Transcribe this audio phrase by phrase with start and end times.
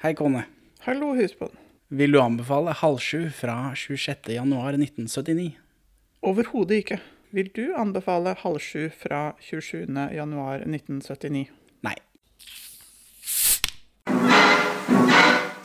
[0.00, 0.46] Hei, kone.
[0.86, 1.52] Hallo, husbond.
[1.92, 4.30] Vil du anbefale Halv sju fra 26.
[4.32, 5.58] januar 1979?
[6.24, 6.96] Overhodet ikke.
[7.36, 9.92] Vil du anbefale Halv sju fra 27.
[10.16, 11.50] januar 1979?
[11.84, 11.92] Nei.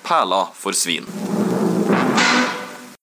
[0.04, 1.08] Perla for svin.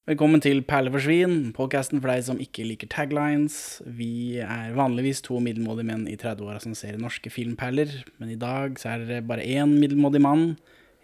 [0.05, 3.81] Velkommen til Perle for svin, podkasten for deg som ikke liker taglines.
[3.89, 8.77] Vi er vanligvis to middelmådige menn i 30-åra som ser norske filmperler, men i dag
[8.77, 10.47] så er det bare én middelmådig mann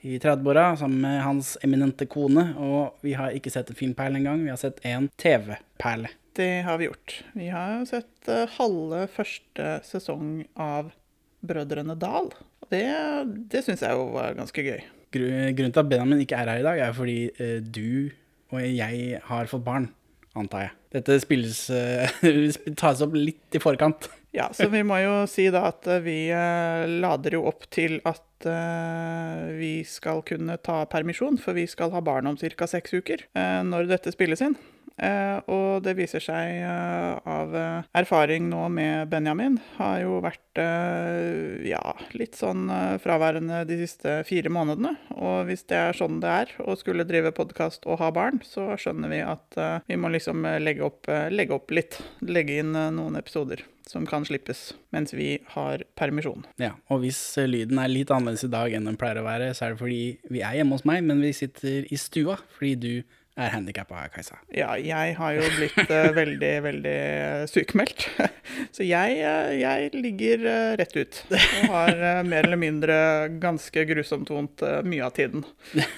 [0.06, 4.44] i 30-åra sammen med hans eminente kone, og vi har ikke sett en filmperle engang,
[4.44, 6.12] vi har sett en TV-perle.
[6.38, 7.16] Det har vi gjort.
[7.34, 10.92] Vi har sett eh, halve første sesong av
[11.42, 12.30] Brødrene Dal.
[12.62, 12.84] Og Det,
[13.50, 14.84] det syns jeg jo var ganske gøy.
[15.10, 18.14] Grunnen til at Benjamin ikke er her i dag, er fordi eh, du
[18.48, 19.90] og jeg har fått barn,
[20.38, 20.74] antar jeg.
[20.96, 22.22] Dette spilles eh,
[22.80, 24.08] tas opp litt i forkant.
[24.30, 27.98] Ja, så vi må jo si da at eh, vi eh, lader jo opp til
[28.08, 32.68] at eh, vi skal kunne ta permisjon, for vi skal ha barn om ca.
[32.68, 33.24] seks uker
[33.64, 34.58] når dette spilles inn.
[34.98, 37.52] Og det viser seg av
[37.94, 42.66] erfaring nå med Benjamin, har jo vært ja, litt sånn
[42.98, 44.96] fraværende de siste fire månedene.
[45.14, 48.72] Og hvis det er sånn det er å skulle drive podkast og ha barn, så
[48.74, 52.02] skjønner vi at vi må liksom legge opp, legge opp litt.
[52.26, 56.44] Legge inn noen episoder som kan slippes mens vi har permisjon.
[56.60, 59.52] Ja, og hvis eh, lyden er litt annerledes i dag enn den pleier å være,
[59.56, 62.74] så er det fordi vi er hjemme hos meg, men vi sitter i stua fordi
[62.82, 62.92] du
[63.38, 64.40] er handikappa, Kajsa.
[64.54, 66.96] Ja, jeg har jo blitt uh, veldig, veldig
[67.50, 68.08] sykemeldt.
[68.74, 71.22] Så jeg, eh, jeg ligger uh, rett ut.
[71.30, 72.98] Og har uh, mer eller mindre
[73.40, 75.44] ganske grusomt vondt eh, mye av tiden.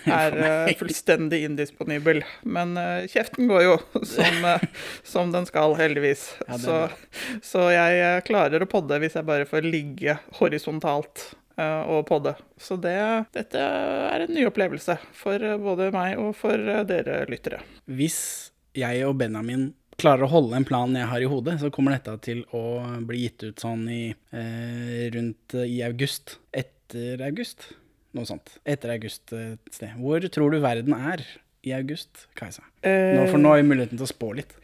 [0.04, 2.22] Er eh, fullstendig indisponibel.
[2.42, 4.64] Men eh, kjeften går jo som, eh,
[5.06, 6.26] som den skal, heldigvis.
[6.46, 6.78] Ja, så,
[7.42, 11.39] så jeg eh, klarer å podde hvis jeg bare får ligge horisontalt eh,
[11.90, 12.34] og podde.
[12.60, 12.96] Så det,
[13.34, 17.62] dette er en ny opplevelse for eh, både meg og for eh, dere lyttere.
[17.90, 18.20] Hvis
[18.78, 22.14] jeg og Benjamin klarer å holde en plan jeg har i hodet, så kommer dette
[22.24, 22.64] til å
[23.06, 26.38] bli gitt ut sånn i eh, rundt eh, i august.
[26.56, 27.68] Etter august?
[28.16, 28.56] Noe sånt.
[28.64, 29.94] Etter august eh, et sted.
[30.00, 31.24] Hvor tror du verden er
[31.66, 32.64] i august, Kajsa?
[32.86, 34.54] Nå, for nå har vi muligheten til å spå litt.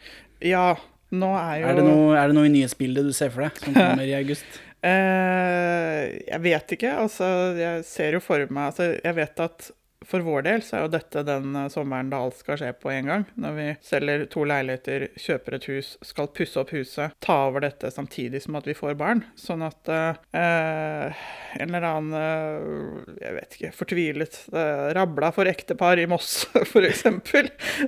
[0.45, 0.71] Ja,
[1.15, 3.61] nå er jo Er det noe, er det noe i nyhetsbildet du ser for deg
[3.61, 4.63] som kommer i august?
[4.85, 6.93] Eh, jeg vet ikke.
[7.07, 9.71] Altså, jeg ser jo for meg altså, Jeg vet at
[10.07, 12.93] for vår del så er jo dette den eh, sommeren da alt skal skje på
[12.93, 13.25] en gang.
[13.43, 17.91] Når vi selger to leiligheter, kjøper et hus, skal pusse opp huset, ta over dette
[17.91, 19.25] samtidig som at vi får barn.
[19.41, 21.25] Sånn at eh,
[21.57, 27.05] en eller annen eh, jeg vet ikke, fortvilet eh, rabla for ektepar i Moss, f.eks.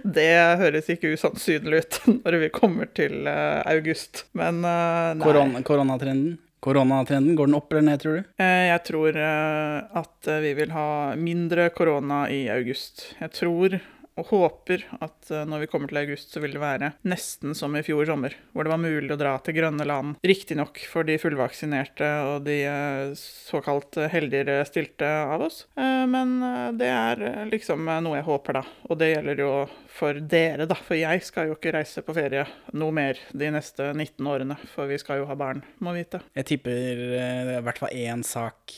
[0.02, 0.28] Det
[0.64, 4.26] høres ikke usannsynlig ut når vi kommer til eh, august.
[4.38, 5.24] Men eh, nei.
[5.28, 6.38] Korona, koronatrenden?
[6.60, 8.24] Koronatrenden, går den opp eller ned, tror du?
[8.42, 13.14] Eh, Jeg tror eh, at eh, vi vil ha mindre korona i august.
[13.20, 13.78] Jeg tror
[14.18, 17.76] og håper at eh, når vi kommer til august, så vil det være nesten som
[17.78, 20.18] i fjor sommer, hvor det var mulig å dra til grønne land.
[20.26, 26.38] Riktignok for de fullvaksinerte og de eh, såkalt heldigere stilte av oss, Eh, men
[26.78, 27.20] det er
[27.50, 28.62] liksom noe jeg håper, da.
[28.88, 29.50] Og det gjelder jo
[29.92, 30.76] for dere, da.
[30.86, 32.44] For jeg skal jo ikke reise på ferie
[32.78, 36.22] noe mer de neste 19 årene, for vi skal jo ha barn, må vite.
[36.38, 38.74] Jeg tipper det er i hvert fall én sak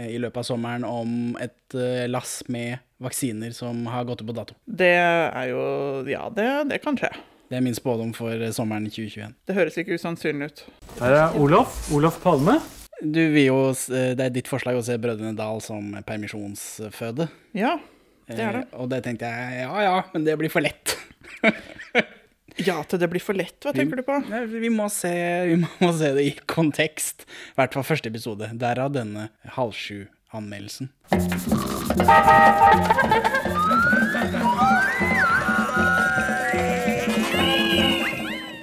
[0.00, 4.36] i løpet av sommeren om et eh, lass med vaksiner som har gått ut på
[4.36, 4.54] dato.
[4.64, 5.62] Det er jo
[6.08, 7.10] Ja, det, det kan skje.
[7.52, 9.34] Det er min spådom for eh, sommeren 2021.
[9.46, 10.62] Det høres ikke usannsynlig ut.
[11.02, 11.82] Her er Olof.
[11.92, 12.56] Olof Palme.
[13.02, 13.58] Du vil jo,
[13.92, 17.28] eh, Det er ditt forslag å se Brødrene Dal som permisjonsføde.
[17.58, 17.74] Ja,
[18.30, 18.64] det er det.
[18.72, 20.96] Eh, Og det tenkte jeg ja ja, men det blir for lett.
[22.60, 24.18] Ja, til det blir for lett, hva tenker du på?
[24.28, 25.12] Nei, Vi må se,
[25.48, 27.24] vi må se det i kontekst.
[27.54, 28.50] I hvert fall første episode.
[28.60, 30.92] Derav denne halv sju-anmeldelsen.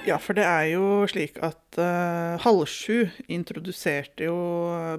[0.09, 4.37] Ja, for det er jo slik at uh, Halv sju introduserte jo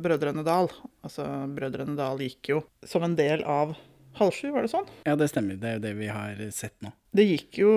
[0.03, 0.71] Brødrene Dal.
[1.03, 3.75] Altså, Brødrene Dal gikk jo som en del av
[4.19, 4.89] Halv sju, var det sånn?
[5.07, 5.57] Ja, det stemmer.
[5.61, 6.91] Det er jo det vi har sett nå.
[7.15, 7.71] Det gikk jo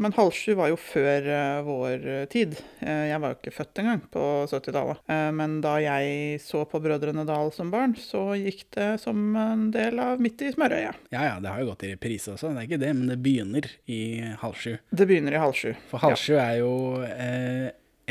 [0.00, 2.56] Men halv sju var jo før eh, vår eh, tid.
[2.84, 5.00] Eh, jeg var jo ikke født engang på 70-tallet.
[5.08, 9.70] Eh, men da jeg så på Brødrene Dal som barn, så gikk det som en
[9.72, 11.00] del av Midt i smørøyet.
[11.14, 13.18] Ja ja, det har jo gått i reprise også, det er ikke det, men det
[13.24, 14.00] begynner i
[14.42, 14.76] halv sju.
[14.92, 15.72] Det begynner i halv sju.
[15.92, 16.72] For halv sju er jo
[17.08, 17.68] eh,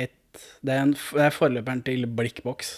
[0.08, 0.18] et
[0.66, 2.74] Det er, en, det er forløperen til Blikkboks.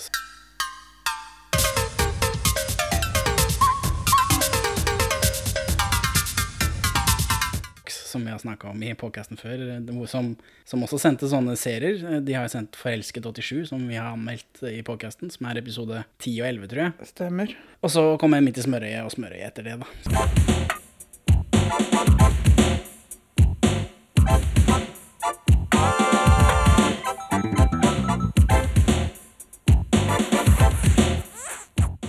[8.18, 10.31] Som vi har snakka om i podkasten før, eh, som,
[10.66, 12.00] som, også sendte sånne serier.
[12.02, 16.02] Eh, de har sendt Forelsket 87, som vi har anmeldt i podkasten, som er episode
[16.18, 17.10] 10 og 11, tror jeg.
[17.12, 17.54] Stemmer.
[17.86, 19.86] Og så kommer Midt i smørøyet og smørøyet etter det, da.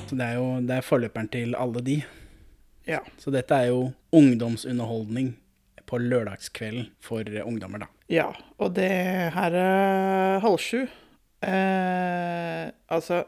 [0.08, 1.98] Så det er jo det er forløperen til alle de.
[2.88, 3.02] Ja.
[3.20, 5.34] Så dette er jo ungdomsunderholdning
[5.88, 7.88] på lørdagskvelden for ungdommer, da.
[8.12, 8.28] Ja,
[8.60, 8.90] og det
[9.34, 10.82] her er halv sju.
[11.44, 13.20] Eh, altså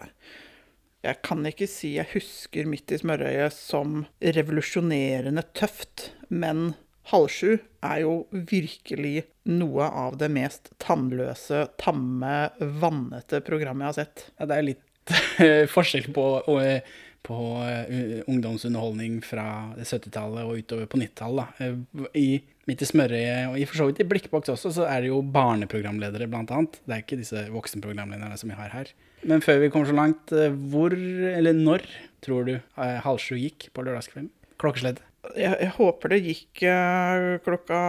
[1.00, 6.72] Jeg kan ikke si jeg husker Midt i smørøyet som revolusjonerende tøft, men
[7.10, 13.96] Halv sju er jo virkelig noe av det mest tannløse, tamme, vannete programmet jeg har
[13.96, 14.26] sett.
[14.36, 15.14] Ja, det er litt
[15.74, 16.26] forskjell på,
[17.26, 19.44] på uh, ungdomsunderholdning fra
[19.76, 21.60] 70-tallet og utover på 90-tallet.
[21.60, 22.30] Uh, I
[22.68, 25.16] Midt i smørøyet, og i for så vidt i Blikkboks også, så er det jo
[25.34, 26.76] barneprogramledere, blant annet.
[26.84, 28.92] Det er ikke disse voksenprogramlederne som vi har her.
[29.26, 31.86] Men før vi kommer så langt, uh, hvor, eller når,
[32.22, 34.30] tror du halv sju gikk på lørdagskvelden?
[34.60, 35.02] Klokkeslettet?
[35.34, 36.62] Jeg, jeg, håper det gikk
[37.44, 37.80] klokka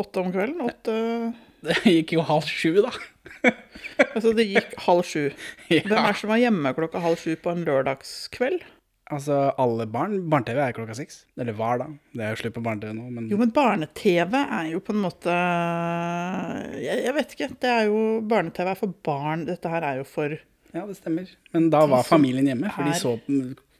[0.00, 0.64] åtte om kvelden.
[0.66, 0.96] Åtte
[1.68, 2.92] Det gikk jo halv sju, da.
[4.14, 5.28] altså, det gikk halv sju.
[5.72, 5.82] Ja.
[5.84, 8.64] Hvem er det som er hjemme klokka halv sju på en lørdagskveld?
[9.08, 10.18] Altså, alle barn.
[10.28, 11.22] Barne-TV er klokka seks.
[11.40, 11.86] Eller var, da.
[12.12, 15.00] Det er jo slutt på barne-TV nå, men Jo, men barne-TV er jo på en
[15.00, 15.36] måte
[16.82, 17.48] jeg, jeg vet ikke.
[17.62, 19.46] Det er jo Barne-TV er for barn.
[19.48, 20.36] Dette her er jo for
[20.74, 21.30] Ja, det stemmer.
[21.56, 23.14] Men da var familien hjemme, for de så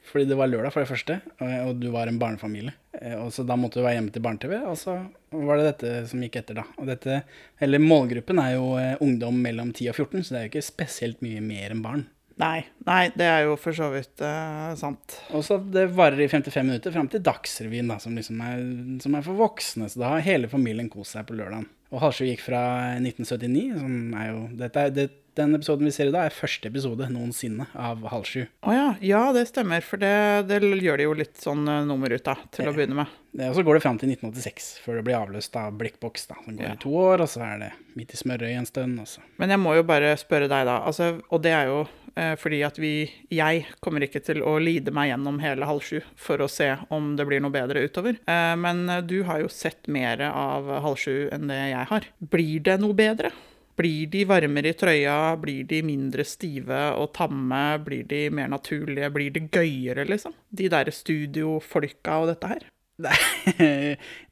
[0.09, 2.73] fordi det var lørdag, for det første, og, du var en barnefamilie.
[2.97, 4.97] Eh, Og så Da måtte du være hjemme til barne-TV, og så
[5.31, 6.65] var det dette som gikk etter, da.
[6.77, 7.23] Og dette,
[7.61, 10.71] eller Målgruppen er jo eh, ungdom mellom 10 og 14, så det er jo ikke
[10.71, 12.07] spesielt mye mer enn barn.
[12.39, 15.17] Nei, nei, det er jo for så vidt uh, sant.
[15.35, 18.61] Og så Det varer i 55 minutter fram til Dagsrevyen, da, som liksom er,
[19.03, 19.89] som er for voksne.
[19.91, 21.67] Så da har hele familien kost seg på lørdagen.
[21.91, 22.61] Og Halvsju gikk fra
[23.01, 25.07] 1979, som er jo dette det,
[25.39, 28.41] Den episoden vi ser i dag, er første episode noensinne av Halv sju.
[28.67, 29.85] Å ja, ja, det stemmer.
[29.85, 30.11] For det,
[30.49, 33.13] det gjør de jo litt sånn eh, nummer ut av, til å begynne med.
[33.31, 36.35] Det- Og så går det fram til 1986, før det blir avløst av Blikkboks, da,
[36.43, 36.73] som går Ja.
[36.75, 38.99] i to år, og så er det Midt i smørøyet en stund.
[38.99, 39.19] Også.
[39.37, 40.77] Men jeg må jo bare spørre deg, da.
[40.87, 41.79] Altså, og det er jo
[42.15, 42.91] eh, fordi at vi
[43.31, 47.15] Jeg kommer ikke til å lide meg gjennom hele halv sju for å se om
[47.15, 48.17] det blir noe bedre utover.
[48.27, 52.07] Eh, men eh, du har jo sett mer av halv sju enn det jeg har.
[52.19, 53.31] Blir det noe bedre?
[53.79, 55.19] Blir de varmere i trøya?
[55.39, 57.61] Blir de mindre stive og tamme?
[57.85, 59.11] Blir de mer naturlige?
[59.15, 60.35] Blir det gøyere, liksom?
[60.51, 62.67] De derre studiofolka og dette her?
[63.05, 63.15] Nei,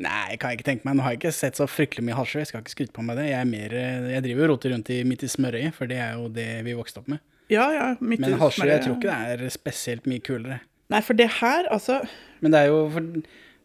[0.03, 0.97] nei, jeg kan ikke tenke meg.
[0.97, 2.41] Nå har jeg ikke sett så fryktelig mye Halsjø.
[2.41, 3.29] jeg skal ikke skryte på meg det.
[3.29, 3.75] Jeg, er mer,
[4.11, 6.75] jeg driver jo roter rundt i, midt i smørøyet, for det er jo det vi
[6.75, 7.23] vokste opp med.
[7.47, 7.85] Ja, ja.
[8.01, 10.59] midt i Men Halvsju, jeg tror ikke det er spesielt mye kulere.
[10.91, 12.01] Nei, for det her, altså
[12.43, 13.07] Men det er jo for,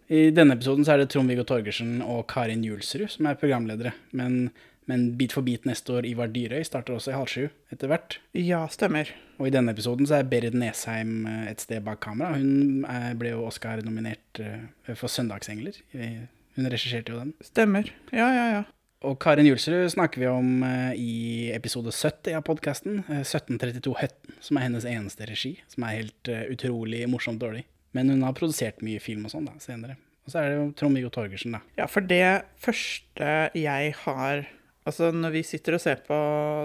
[0.07, 3.97] I denne episoden så er det Trond-Viggo Torgersen og Karin Julsrud som er programledere.
[4.15, 4.53] Men,
[4.91, 8.19] men Bit for bit neste år Ivar Dyrøy starter også i halv sju etter hvert.
[8.35, 9.11] Ja, stemmer.
[9.39, 12.35] Og i denne episoden så er Berit Nesheim eh, et sted bak kamera.
[12.39, 15.83] Hun er, ble jo Oscar-nominert eh, for 'Søndagsengler'.
[15.95, 16.23] Eh,
[16.57, 17.33] Hun regisserte jo den.
[17.41, 17.87] Stemmer.
[18.13, 18.63] Ja, ja, ja.
[19.03, 21.15] Og Karin Julsrud snakker vi om eh, i
[21.55, 23.01] episode 70 av podkasten.
[23.09, 25.57] 1732 Høtten, som er hennes eneste regi.
[25.73, 27.65] Som er helt eh, utrolig morsomt dårlig.
[27.97, 29.97] Men hun har produsert mye film og sånn da, senere.
[30.23, 31.63] Og så er det jo Trond-Viggo Torgersen, da.
[31.81, 34.45] Ja, for det første jeg har
[34.89, 36.17] Altså, når vi sitter og ser på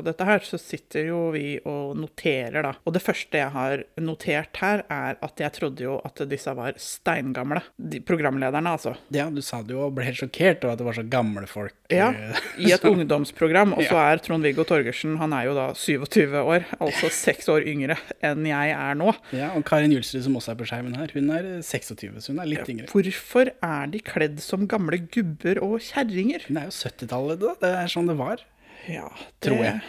[0.06, 2.72] dette her, så sitter jo vi og noterer, da.
[2.88, 6.74] Og det første jeg har notert her, er at jeg trodde jo at disse var
[6.82, 7.62] steingamle.
[7.78, 8.96] De programlederne, altså.
[9.14, 11.46] Ja, du sa det jo og ble helt sjokkert over at det var så gamle
[11.50, 11.76] folk.
[11.94, 12.10] Ja,
[12.64, 13.76] i et ungdomsprogram.
[13.78, 14.08] Og så Ja.
[14.12, 17.96] er Trond-Viggo Torgersen han er jo da 27 år, altså seks år yngre
[18.26, 19.14] enn jeg er nå.
[19.36, 22.34] Ja, og Karin Julsrud, som også er på skjermen her, hun er eh, 26, så
[22.34, 22.90] hun er litt yngre.
[22.92, 26.44] Hvorfor er de kledd som gamle gubber og kjerringer?
[26.50, 27.54] Hun det er jo 70-tallet, da.
[27.62, 28.44] Det er sånn det var.
[28.88, 29.10] Ja,
[29.44, 29.82] Tror jeg.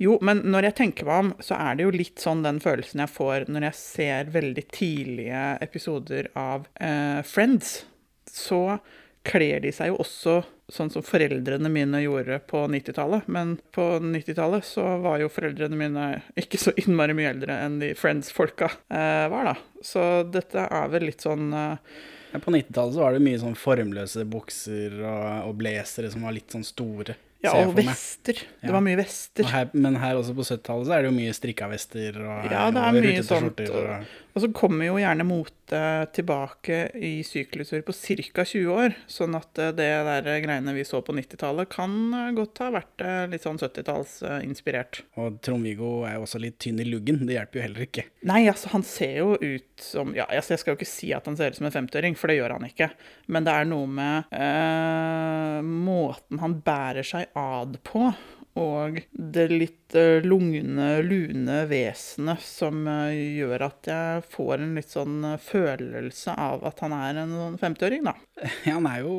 [0.00, 3.02] Jo, men når jeg tenker meg om, så er det jo litt sånn den følelsen
[3.02, 7.82] jeg får når jeg ser veldig tidlige episoder av eh, Friends.
[8.28, 8.78] Så
[9.26, 10.40] kler de seg jo også
[10.72, 13.28] sånn som foreldrene mine gjorde på 90-tallet.
[13.32, 16.06] Men på 90-tallet så var jo foreldrene mine
[16.38, 19.56] ikke så innmari mye eldre enn de Friends-folka eh, var, da.
[19.84, 21.98] Så dette er vel litt sånn eh,
[22.32, 26.36] Ja, på 90-tallet så var det mye sånn formløse bukser og, og blazere som var
[26.36, 27.18] litt sånn store.
[27.42, 28.38] Ja, og vester.
[28.62, 28.68] Ja.
[28.68, 29.48] Det var mye vester.
[29.50, 32.68] Her, men her også på 70-tallet så er det jo mye strikka vester og, Ja,
[32.70, 35.80] det er og mye sånt, og- Og, så kommer jo gjerne mote
[36.16, 38.44] tilbake i sykluser på ca.
[38.48, 38.94] 20 år.
[39.06, 43.04] Sånn at eh, det der greiene vi så på 90-tallet, kan eh, godt ha vært
[43.04, 45.02] eh, litt sånn 70-tallsinspirert.
[45.20, 47.26] og Trond-Viggo er jo også litt tynn i luggen.
[47.28, 48.06] Det hjelper jo heller ikke.
[48.30, 51.26] Nei, altså, han ser jo ut som Ja, altså, jeg skal jo ikke si at
[51.28, 52.88] han ser ut som en 50-åring, for det gjør han ikke.
[53.28, 58.10] Men det er noe med eh, måten han bærer seg ad på.
[58.60, 64.92] Og det litt eh, lugne, lune vesenet som eh, gjør at jeg får en litt
[64.92, 68.12] sånn eh, følelse av at han er en sånn 50-åring, da.
[68.66, 69.14] Ja, han er jo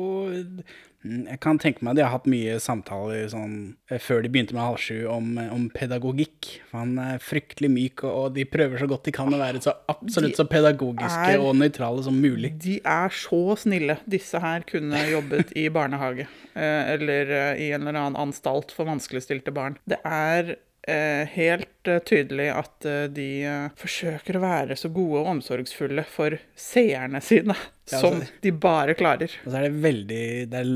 [1.04, 4.56] Jeg kan tenke meg at de har hatt mye samtaler sånn eh, før de begynte
[4.56, 6.48] med Halv sju om, eh, om pedagogikk.
[6.70, 9.60] For han er fryktelig myk, og, og de prøver så godt de kan å være
[9.64, 12.54] så absolutt så pedagogiske er- og nøytrale som mulig.
[12.64, 13.98] De er så snille.
[14.08, 16.24] Disse her kunne jobbet i barnehage.
[16.56, 19.76] eh, Eller i en eller annen anstalt for vanskeligstilte barn.
[19.86, 25.30] Det er helt eh, tydelig at eh, de eh, forsøker å være så gode og
[25.36, 27.56] omsorgsfulle for seerne sine
[27.92, 29.32] Ja, som altså- de bare klarer.
[29.44, 30.68] Og så er det veldig Det er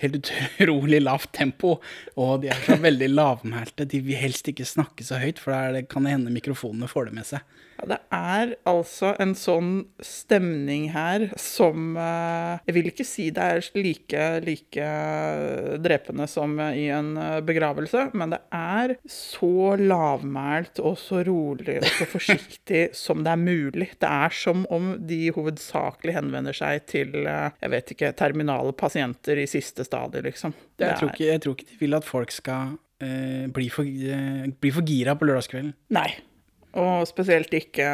[0.00, 1.74] helt utrolig lavt tempo,
[2.20, 3.86] og de er så veldig lavmælte.
[3.88, 7.08] De vil helst ikke snakke så høyt, for da det, kan det hende mikrofonene får
[7.08, 7.59] det med seg.
[7.80, 9.70] Ja, det er altså en sånn
[10.04, 14.88] stemning her som eh, Jeg vil ikke si det er like, like
[15.80, 21.88] drepende som i en eh, begravelse, men det er så lavmælt og så rolig og
[21.96, 23.90] så forsiktig som det er mulig.
[24.00, 29.40] Det er som om de hovedsakelig henvender seg til eh, jeg vet ikke, terminale pasienter
[29.40, 30.52] i siste stadie, liksom.
[30.80, 33.88] Jeg tror, ikke, jeg tror ikke de vil at folk skal bli, for,
[34.60, 35.72] bli for gira på lørdagskvelden.
[35.96, 36.10] Nei.
[36.78, 37.86] Og spesielt ikke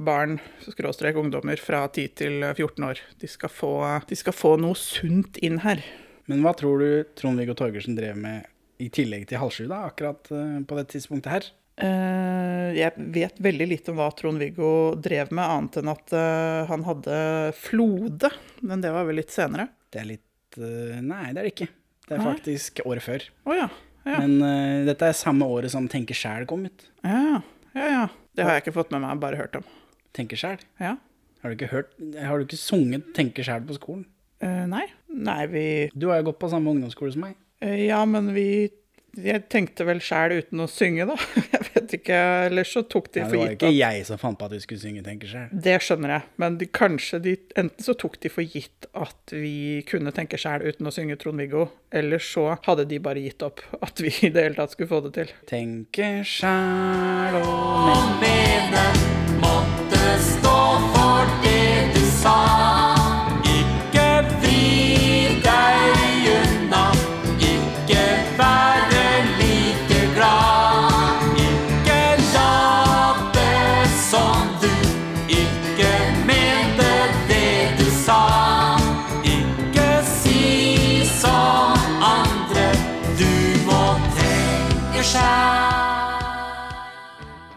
[0.00, 3.02] barn, skråstrek ungdommer, fra 10 til 14 år.
[3.20, 3.72] De skal få,
[4.08, 5.82] de skal få noe sunt inn her.
[6.30, 8.48] Men hva tror du Trond-Viggo Torgersen drev med
[8.82, 11.48] i tillegg til halv sju, da, akkurat eh, på det tidspunktet her?
[11.82, 14.72] Eh, jeg vet veldig lite om hva Trond-Viggo
[15.02, 17.20] drev med, annet enn at eh, han hadde
[17.60, 18.32] Flode.
[18.64, 19.68] Men det var vel litt senere.
[19.92, 21.66] Det er litt Nei, det er det ikke.
[22.04, 23.22] Det er faktisk året før.
[23.48, 23.70] Oh, ja.
[24.04, 24.18] Ja.
[24.20, 26.84] Men dette er samme året som Tenke sjæl kom ut.
[27.06, 27.40] ja.
[27.74, 28.02] Ja, ja.
[28.36, 29.64] Det har jeg ikke fått med meg, bare hørt om.
[30.16, 30.60] Tenke sjæl?
[30.80, 30.96] Ja.
[31.42, 34.04] Har du ikke hørt Har du ikke sunget Tenke sjæl på skolen?
[34.42, 34.84] Uh, nei.
[35.08, 35.64] Nei, vi
[35.94, 37.36] Du har jo gått på samme ungdomsskole som meg.
[37.64, 38.70] Uh, Ja, men vi
[39.20, 41.16] Jeg tenkte vel sjæl uten å synge, da.
[41.52, 42.20] Jeg vet ikke.
[42.48, 44.54] Eller så tok de for gitt at det var ikke jeg som fant på at
[44.56, 45.50] vi skulle synge Tenke sjæl.
[45.52, 49.82] Det skjønner jeg, men de, kanskje de Enten så tok de for gitt at vi
[49.88, 54.00] kunne tenke sjæl uten å synge Trond-Viggo, eller så hadde de bare gitt opp at
[54.00, 55.34] vi i det hele tatt skulle få det til.
[55.50, 59.21] Tenke sjæl og men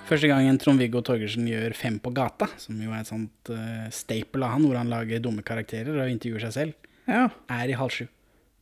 [0.06, 4.46] Første gangen Trond-Viggo Torgersen gjør Fem på gata, som jo er et sånt uh, staple
[4.46, 7.24] av han, hvor han lager dumme karakterer og intervjuer seg selv, Ja.
[7.50, 8.06] er i halv sju.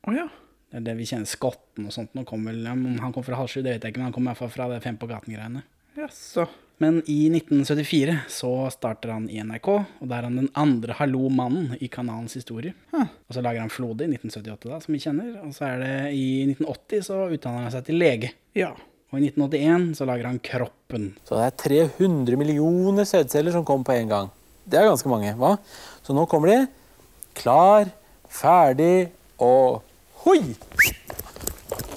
[0.07, 0.29] Å ja.
[0.71, 2.13] Det er det vi kjenner Skotten og sånt.
[2.15, 4.09] Nå kom vel, ja, Om han kom fra halv sju, det vet jeg ikke, men
[4.09, 5.65] han kom i hvert fall fra det Fem på gaten-greiene.
[5.99, 6.47] Jaså.
[6.81, 9.67] Men i 1974 så starter han i NRK,
[10.01, 12.73] og da er han den andre Hallo-mannen i kanalens historie.
[12.95, 13.05] Huh.
[13.29, 15.35] Og så lager han Flode i 1978, da, som vi kjenner.
[15.43, 18.31] Og så er det i 1980 så utdanner han seg til lege.
[18.57, 18.71] Ja.
[19.13, 21.11] Og i 1981 så lager han Kroppen.
[21.27, 21.57] Så det er
[22.01, 24.31] 300 millioner sædceller som kommer på en gang.
[24.65, 25.51] Det er ganske mange, hva?
[26.01, 26.55] Så nå kommer de
[27.37, 27.91] klar,
[28.25, 29.83] ferdig og
[30.23, 30.39] hoi!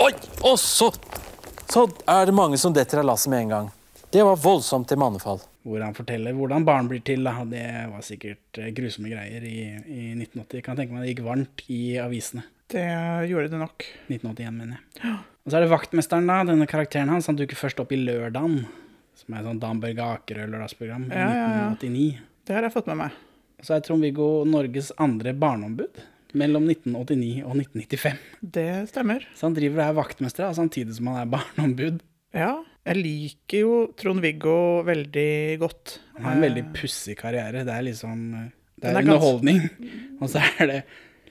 [0.04, 0.12] Oi!
[0.44, 0.90] Og så
[1.73, 3.70] Så er det mange som detter av lasset med en gang.
[4.12, 5.40] Det var voldsomt til mannefall.
[5.66, 7.25] Hvor han forteller hvordan barn blir til.
[7.26, 7.42] Da.
[7.49, 10.61] Det var sikkert eh, grusomme greier i, i 1980.
[10.61, 12.44] Jeg kan tenke meg det gikk varmt i avisene.
[12.70, 12.87] Det
[13.32, 13.88] gjorde det nok.
[14.06, 15.16] 1981, mener jeg.
[15.47, 16.41] Og så er det vaktmesteren, da.
[16.49, 17.29] Denne karakteren hans.
[17.31, 18.65] Han dukker først opp i Lørdagen,
[19.15, 21.69] som er et sånt Dan Børge Akerø-lørdagsprogram i Ja, ja, ja.
[21.71, 22.19] 1989.
[22.47, 23.15] Det har jeg fått med meg.
[23.57, 26.03] Og så er Trond-Viggo Norges andre barneombud
[26.37, 28.19] mellom 1989 og 1995.
[28.59, 29.25] Det stemmer.
[29.38, 32.03] Så han driver og er vaktmester samtidig som han er barneombud.
[32.37, 32.50] Ja.
[32.87, 35.31] Jeg liker jo Trond-Viggo veldig
[35.62, 35.97] godt.
[36.19, 37.62] Han har en veldig pussig karriere.
[37.67, 38.50] Det er liksom eh,
[38.83, 39.62] Det er er underholdning.
[40.21, 40.81] Og så er det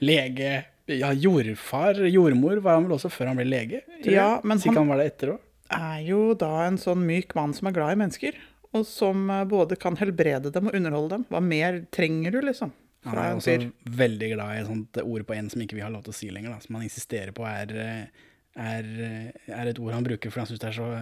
[0.04, 0.50] lege
[0.86, 3.80] Ja, jordfar, jordmor var han vel også før han ble lege?
[4.04, 5.40] Ja, men han- han var det etter òg.
[5.70, 8.34] er jo da en sånn myk mann som er glad i mennesker.
[8.72, 11.24] Og som eh, både kan helbrede dem og underholde dem.
[11.30, 12.72] Hva mer trenger du, liksom?
[13.04, 15.90] Han er også veldig glad i et sånt ord på en som ikke vi har
[15.90, 18.06] lov til å si lenger, da, som han insisterer på er, eh,
[18.56, 20.46] er, eh, er et ord han bruker fordi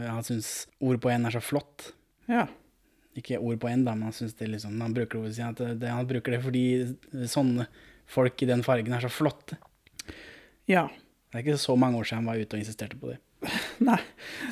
[0.07, 1.93] han syns, ord på en er så flott.
[2.29, 2.47] Ja.
[3.17, 5.23] Ikke ord på en, da, men han det liksom, han bruker
[5.79, 6.97] det, han bruker det fordi
[7.29, 7.67] sånne
[8.07, 9.57] folk i den fargen er så flotte.
[10.71, 10.89] Ja.
[11.31, 13.19] Det er ikke så mange år siden han var ute og insisterte på det.
[13.89, 14.01] Nei.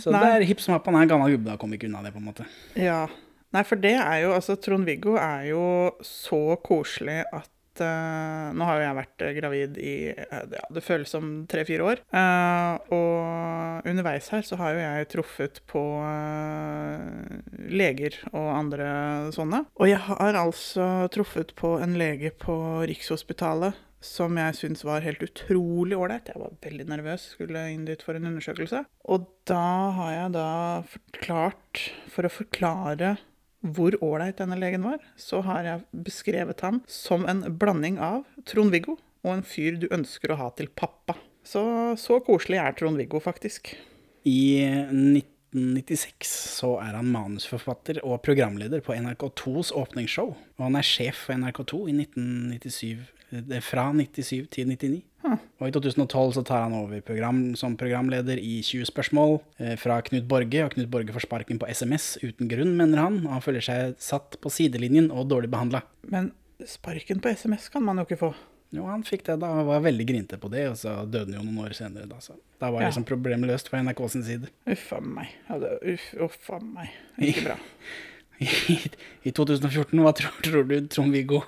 [0.03, 0.21] Så Nei.
[0.21, 2.15] det er hipp som happ, han er en gammel gubbe, da kommer ikke unna det,
[2.15, 2.49] på en måte.
[2.79, 3.05] Ja.
[3.53, 5.65] Nei, for det er jo Altså, Trond-Viggo er jo
[6.07, 10.85] så koselig at eh, Nå har jo jeg vært eh, gravid i eh, ja, det
[10.85, 12.03] føles som tre-fire år.
[12.97, 15.85] Og underveis her så har jo jeg truffet på
[17.73, 18.89] leger og andre
[19.37, 19.65] sånne.
[19.77, 22.57] Og jeg har altså truffet på en lege på
[22.89, 26.31] Rikshospitalet som jeg syntes var helt utrolig ålreit.
[26.33, 28.85] Jeg var veldig nervøs, skulle inn dit for en undersøkelse.
[29.15, 29.67] Og da
[29.99, 30.49] har jeg da
[30.91, 33.17] forklart, for å forklare
[33.63, 38.99] hvor ålreit denne legen var, så har jeg beskrevet ham som en blanding av Trond-Viggo
[39.23, 41.15] og en fyr du ønsker å ha til pappa.
[41.47, 41.63] Så
[41.99, 43.73] så koselig er Trond-Viggo, faktisk.
[44.27, 50.35] I 1996 så er han manusforfatter og programleder på NRK2s åpningsshow.
[50.59, 53.22] Og han er sjef for NRK2 i 1997, det er
[53.65, 55.01] fra 97 til 99.
[55.63, 60.01] Og i 2012 så tar han over program, som programleder i 20 spørsmål eh, fra
[60.03, 60.65] Knut Borge.
[60.67, 63.21] Og Knut Borge får sparken på SMS uten grunn, mener han.
[63.27, 65.85] Og han føler seg satt på sidelinjen og dårlig behandla.
[66.11, 66.33] Men
[66.67, 68.33] sparken på SMS kan man jo ikke få.
[68.73, 71.43] Jo, han fikk det da, og var veldig grinte på det, og så døde han
[71.43, 72.07] jo noen år senere.
[72.09, 72.89] Da, så da var Ja.
[72.89, 74.49] liksom problemet løst fra NRK sin side.
[74.67, 75.29] Uff a meg.
[75.51, 76.89] Ja, det, uff, uff a meg.
[77.21, 77.59] Ikke bra.
[78.43, 78.79] I,
[79.29, 81.43] I 2014, hva tror, tror du Trond-Viggo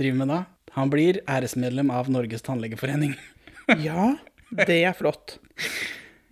[0.00, 0.38] driver med da?
[0.76, 3.16] Han blir æresmedlem av Norges tannlegeforening.
[3.78, 4.16] Ja,
[4.50, 5.36] det er flott.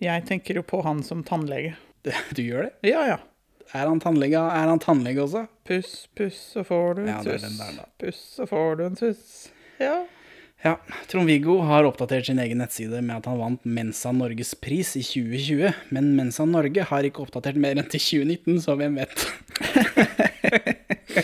[0.03, 1.77] Jeg tenker jo på han som tannlege.
[2.35, 2.89] Du gjør det?
[2.91, 3.17] Ja, ja.
[3.71, 5.45] Er han tannlege, er han tannlege også?
[5.67, 7.45] Puss, puss, så får du en Ja, suss.
[7.45, 7.85] den der.
[8.01, 9.29] Puss, så får du en suss.
[9.79, 10.01] Ja.
[10.65, 10.73] Ja,
[11.07, 15.71] Trond-Viggo har oppdatert sin egen nettside med at han vant Mensa Norges pris i 2020,
[15.95, 19.23] men Mensa Norge har ikke oppdatert mer enn til 2019, så hvem vet.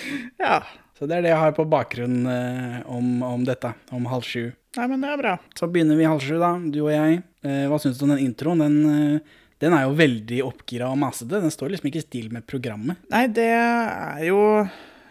[0.45, 0.59] Ja.
[0.95, 4.53] Så det er det jeg har på bakgrunn eh, om, om dette, om halv sju.
[4.77, 5.33] Nei, men det er bra.
[5.55, 7.19] Så begynner vi halv sju, da, du og jeg.
[7.43, 8.63] Eh, hva syns du om den introen?
[8.63, 11.39] Den, eh, den er jo veldig oppgira og masete.
[11.43, 12.99] Den står liksom ikke i stil med programmet.
[13.11, 14.41] Nei, det er jo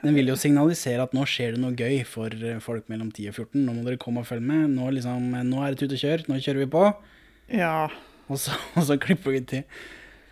[0.04, 3.30] Den vil jo signalisere at nå skjer det noe gøy for eh, folk mellom 10
[3.30, 3.62] og 14.
[3.64, 4.74] Nå må dere komme og følge med.
[4.74, 6.26] Nå, liksom, eh, nå er det tut og kjør.
[6.28, 6.82] Nå kjører vi på.
[7.56, 7.88] Ja.
[8.28, 9.64] Og så, og så klipper vi til,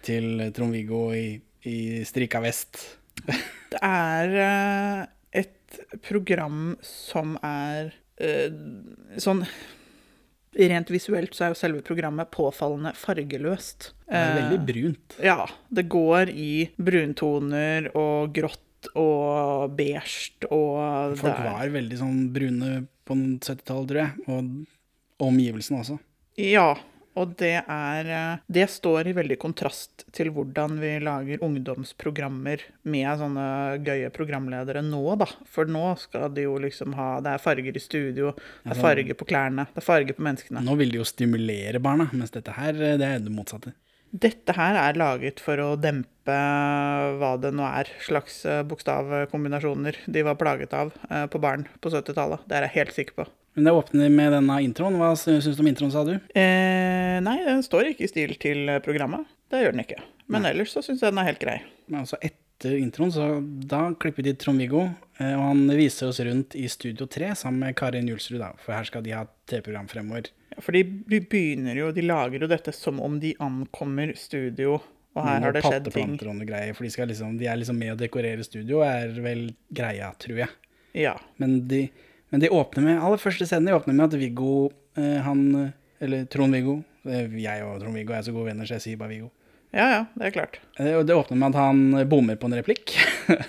[0.05, 1.27] til Trond-Viggo i,
[1.65, 2.83] i strika vest.
[3.27, 5.07] Det er eh,
[5.43, 8.51] et program som er eh,
[9.23, 9.45] sånn
[10.53, 13.93] Rent visuelt så er jo selve programmet påfallende fargeløst.
[14.05, 15.15] Det er Eh, veldig brunt.
[15.25, 21.99] Ja, det går i bruntoner og grått og beige og Folk det er- var veldig
[22.03, 24.13] sånn brune på 70-tallet, tror jeg.
[24.29, 25.97] Og omgivelsene også.
[26.37, 26.75] Ja,
[27.19, 33.11] og det er eh, Det står i veldig kontrast til hvordan vi lager ungdomsprogrammer med
[33.21, 33.47] sånne
[33.85, 35.29] gøye programledere nå, da.
[35.49, 38.33] For nå skal de jo liksom ha Det er farger i studio,
[38.65, 40.65] det er farger på klærne, det er farger på menneskene.
[40.65, 43.75] Nå vil de jo stimulere barna, mens dette her, eh, det er det motsatte.
[44.13, 46.35] Dette her er laget for å dempe
[47.17, 51.93] hva det nå er slags eh, bokstavkombinasjoner de var plaget av eh, på barn på
[51.95, 52.45] 70-tallet.
[52.45, 53.27] Det er jeg helt sikker på.
[53.55, 54.97] Men det åpner med denne introen.
[55.01, 56.15] Hva syns du om introen, sa du?
[56.17, 59.29] Eh, nei, den står ikke i stil til eh, programmet.
[59.53, 60.01] Det gjør den ikke.
[60.33, 61.59] Men ellers så syns jeg den er helt grei.
[61.91, 63.27] Men altså etter introen, så
[63.69, 64.87] da klipper de Trond-Viggo,
[65.19, 68.77] eh, og han viser oss rundt i Studio 3 sammen med Karin Julsrud, da, for
[68.77, 70.33] her skal de ha TV-program fremover.
[70.55, 74.79] Ja, for de begynner jo, de lager jo dette som om de ankommer studio,
[75.13, 76.15] og her har det skjedd ting.
[76.17, 79.51] og greier, for de, skal liksom, de er liksom med å dekorere studio, er vel
[79.69, 80.57] greia, tror jeg.
[80.97, 81.19] Ja.
[81.41, 81.83] Men de,
[82.33, 86.05] men de åpner med, aller første scenen de åpner med at Viggo, eh, han, eh,
[86.05, 89.29] eller Trond-Viggo, eh, jeg og Trond-Viggo er så gode venner, så jeg sier bare Viggo.
[89.77, 90.57] ja, ja, det er klart.
[90.81, 92.97] Eh, og Det åpner med at han bommer på en replikk.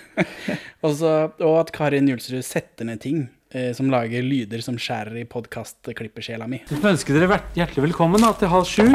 [0.84, 3.24] og, så, og at Karin Julsrud setter ned ting
[3.56, 6.60] eh, som lager lyder som skjærer i podkastklippersjela mi.
[6.68, 8.88] Vi ønsker dere hjertelig velkommen da, til halv sju.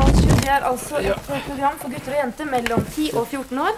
[0.00, 3.66] Halv sju det er altså et program for gutter og jenter mellom 10 og 14
[3.68, 3.76] år.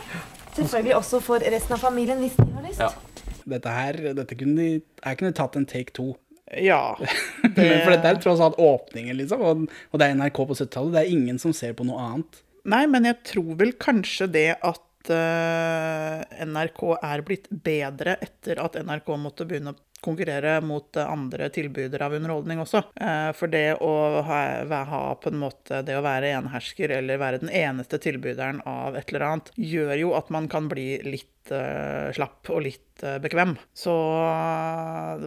[0.54, 3.11] Selvfølgelig også for resten av familien hvis de har lyst.
[3.48, 6.12] Dette her, dette kunne de, jeg kunne tatt en take to.
[6.52, 6.94] Ja.
[7.56, 9.42] Men For dette er tross alt åpningen, liksom.
[9.42, 10.94] Og, og det er NRK på 70-tallet.
[10.96, 12.42] Det er ingen som ser på noe annet.
[12.68, 19.08] Nei, men jeg tror vel kanskje det at NRK er blitt bedre etter at NRK
[19.18, 22.82] måtte begynne å konkurrere mot eh, andre tilbydere av underholdning også.
[23.00, 23.92] Eh, for det å
[24.26, 29.12] ha, på en måte det å være enehersker eller være den eneste tilbyderen av et
[29.12, 33.54] eller annet, gjør jo at man kan bli litt eh, slapp og litt eh, bekvem.
[33.74, 33.94] Så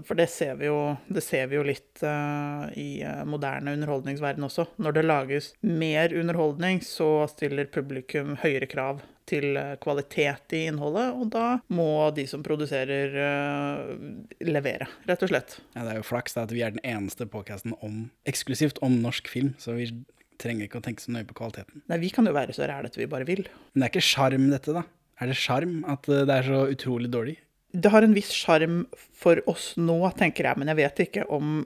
[0.05, 0.79] For det ser vi jo,
[1.23, 4.67] ser vi jo litt eh, i eh, moderne underholdningsverden også.
[4.83, 11.13] Når det lages mer underholdning, så stiller publikum høyere krav til eh, kvalitet i innholdet,
[11.15, 13.93] og da må de som produserer, eh,
[14.45, 15.59] levere, rett og slett.
[15.75, 17.75] Ja, det er jo flaks da, at vi er den eneste podkasten
[18.29, 19.89] eksklusivt om norsk film, så vi
[20.41, 21.83] trenger ikke å tenke så nøye på kvaliteten.
[21.91, 23.45] Nei, vi kan jo være så rælete vi bare vil.
[23.73, 24.85] Men det er ikke sjarm, dette, da.
[25.21, 27.37] Er det sjarm at eh, det er så utrolig dårlig?
[27.75, 28.83] Det har en viss sjarm
[29.15, 31.57] for oss nå, tenker jeg, men jeg vet ikke om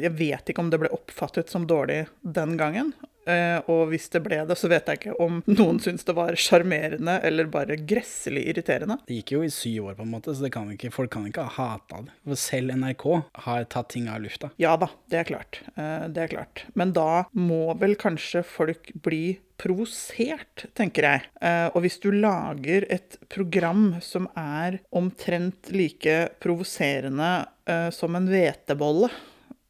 [0.00, 2.90] Jeg vet ikke om det ble oppfattet som dårlig den gangen.
[3.26, 6.36] Eh, og hvis det ble det, så vet jeg ikke om noen syns det var
[6.38, 8.98] sjarmerende eller bare gresselig irriterende.
[9.08, 11.26] Det gikk jo i syv år, på en måte, så det kan ikke, folk kan
[11.28, 12.14] ikke ha hata det.
[12.26, 13.06] For selv NRK
[13.46, 14.50] har tatt ting av lufta.
[14.62, 15.60] Ja da, det er klart.
[15.76, 16.64] Eh, Det er klart.
[16.74, 21.22] Men da må vel kanskje folk bli provosert, tenker jeg.
[21.42, 27.46] Eh, Og hvis du lager et program som er omtrent like provoserende
[27.90, 29.08] som en hvetebolle,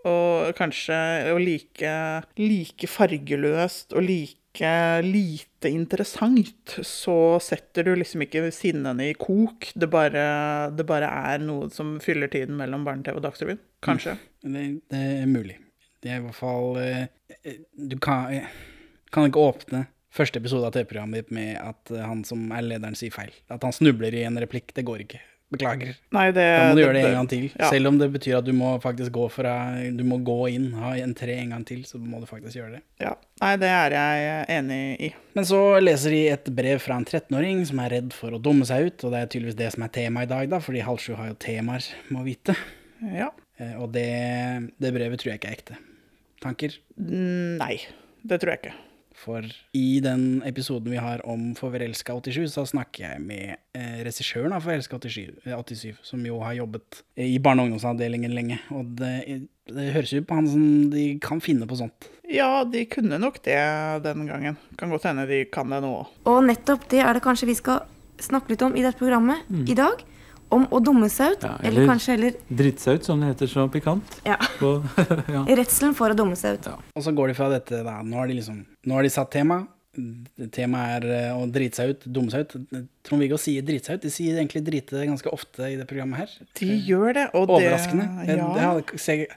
[0.07, 0.97] og kanskje
[1.33, 1.93] og like,
[2.41, 4.35] like fargeløst og like
[5.05, 9.69] lite interessant, så setter du liksom ikke sinnene i kok.
[9.75, 13.61] Det bare, det bare er noe som fyller tiden mellom barne-TV og Dagsrevyen.
[13.85, 14.17] Kanskje.
[14.41, 15.59] Det, det er mulig.
[16.01, 17.07] Det er i hvert fall eh,
[17.77, 18.49] Du kan, eh,
[19.13, 22.97] kan ikke åpne første episode av TV-programmet ditt med at eh, han som er lederen,
[22.99, 23.35] sier feil.
[23.53, 24.73] At han snubler i en replikk.
[24.77, 25.21] Det går ikke.
[25.55, 25.93] Beklager.
[26.11, 27.45] Nei, det, Da må du gjøre det en gang til.
[27.55, 27.69] ja.
[27.71, 29.53] Selv om det betyr at du må faktisk gå fra
[29.95, 32.73] Du må gå inn, ha en tre en gang til, så må du faktisk gjøre
[32.79, 32.81] det.
[33.05, 33.13] Ja.
[33.45, 35.13] Nei, det er jeg enig i.
[35.39, 38.67] Men så leser de et brev fra en 13-åring som er redd for å dumme
[38.67, 40.99] seg ut, og det er tydeligvis det som er temaet i dag, da, fordi Halv
[41.05, 42.57] sju har jo temaer, må vite.
[43.15, 43.31] Ja.
[43.61, 44.09] Eh, Og det,
[44.83, 45.79] det brevet tror jeg ikke er ekte.
[46.43, 46.75] Tanker?
[46.99, 47.77] Nei,
[48.27, 48.75] det tror jeg ikke.
[49.17, 54.53] For i den episoden vi har om Forelska 87, så snakker jeg med eh, regissøren
[54.53, 58.59] av Forelska 87, eh, 87, som jo har jobbet i barne- og ungdomsavdelingen lenge.
[58.77, 59.15] Og det,
[59.73, 62.11] det høres jo på han som de kan finne på sånt.
[62.29, 63.59] Ja, de kunne nok det
[64.05, 64.61] den gangen.
[64.77, 66.13] Kan godt hende de kan det nå òg.
[66.29, 67.87] Og nettopp det er det kanskje vi skal
[68.23, 70.05] snakke litt om i dette programmet i dag.
[70.51, 73.33] Om å dumme seg ut, Ja, eller, eller- kanskje heller Drite seg ut, som det
[73.35, 74.21] heter så pikant.
[74.25, 74.77] ja, På,
[75.35, 75.45] ja.
[75.59, 76.69] redselen for å dumme seg ut.
[76.95, 79.31] Og så går de fra dette da, Nå har de liksom Nå har de satt
[79.35, 79.67] tema.
[80.53, 82.57] Temaet er eh, å drite seg ut, dumme seg ut.
[83.09, 84.03] Trond-Viggo sier drite seg ut.
[84.05, 86.35] De sier egentlig drite ganske ofte i det programmet her.
[86.61, 88.05] De gjør det, og Overraskende.
[88.29, 89.01] det Overraskende.
[89.01, 89.15] ja.
[89.17, 89.29] jeg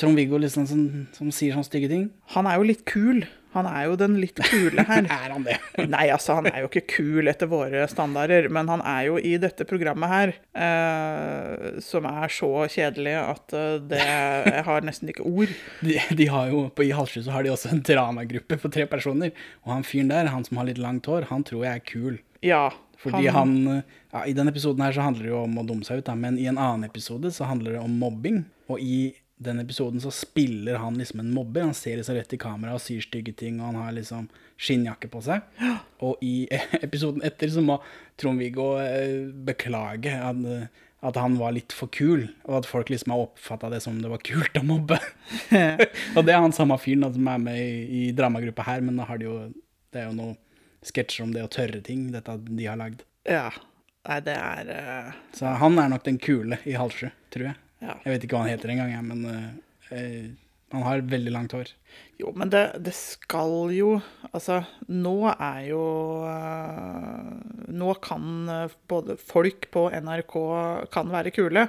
[0.00, 2.10] Trond-Viggo liksom som, som sier sånne stygge ting.
[2.36, 3.24] Han er jo litt kul.
[3.52, 5.04] Han er jo den litt kule her.
[5.12, 5.58] Er han det?
[5.92, 9.34] Nei, altså, han er jo ikke kul etter våre standarder, men han er jo i
[9.40, 15.26] dette programmet her, eh, som er så kjedelig at eh, det Jeg har nesten ikke
[15.28, 15.52] ord.
[15.86, 18.88] De, de har jo, på, I Halvsju så har de også en dramagruppe på tre
[18.88, 19.36] personer.
[19.66, 22.16] Og han fyren der, han som har litt langt hår, han tror jeg er kul.
[22.42, 22.64] Ja.
[23.02, 23.82] Fordi han,
[24.14, 26.14] ja, I denne episoden her så handler det jo om å dumme seg ut, da,
[26.16, 28.44] men i en annen episode så handler det om mobbing.
[28.70, 29.10] Og i
[29.42, 31.66] den episoden så spiller han liksom en mobber.
[31.66, 34.28] Han ser liksom rett i kamera og sier stygge ting, og han har liksom
[34.60, 35.44] skinnjakke på seg.
[36.04, 36.46] Og i
[36.86, 37.78] episoden etter så må
[38.20, 43.14] Trond-Viggo eh, beklage at, eh, at han var litt for kul, og at folk liksom
[43.14, 45.00] har oppfatta det som det var kult å mobbe.
[46.16, 49.08] og det er han samme fyren som er med i, i dramagruppa her, men da
[49.10, 49.42] har de jo
[49.92, 50.38] Det er jo noen
[50.82, 53.02] sketsjer om det å tørre ting, dette de har lagd.
[53.28, 53.50] Ja.
[54.08, 55.18] Nei, det er uh...
[55.36, 57.58] Så han er nok den kule i halv sju, tror jeg.
[57.82, 57.98] Ja.
[58.04, 59.24] Jeg vet ikke hva han heter engang, men
[59.90, 60.30] eh,
[60.72, 61.72] han har veldig langt hår.
[62.20, 63.96] Jo, men det, det skal jo
[64.30, 65.82] Altså, nå er jo
[66.24, 67.32] uh,
[67.68, 68.48] Nå kan
[68.88, 70.36] både folk på NRK
[70.94, 71.66] kan være kule,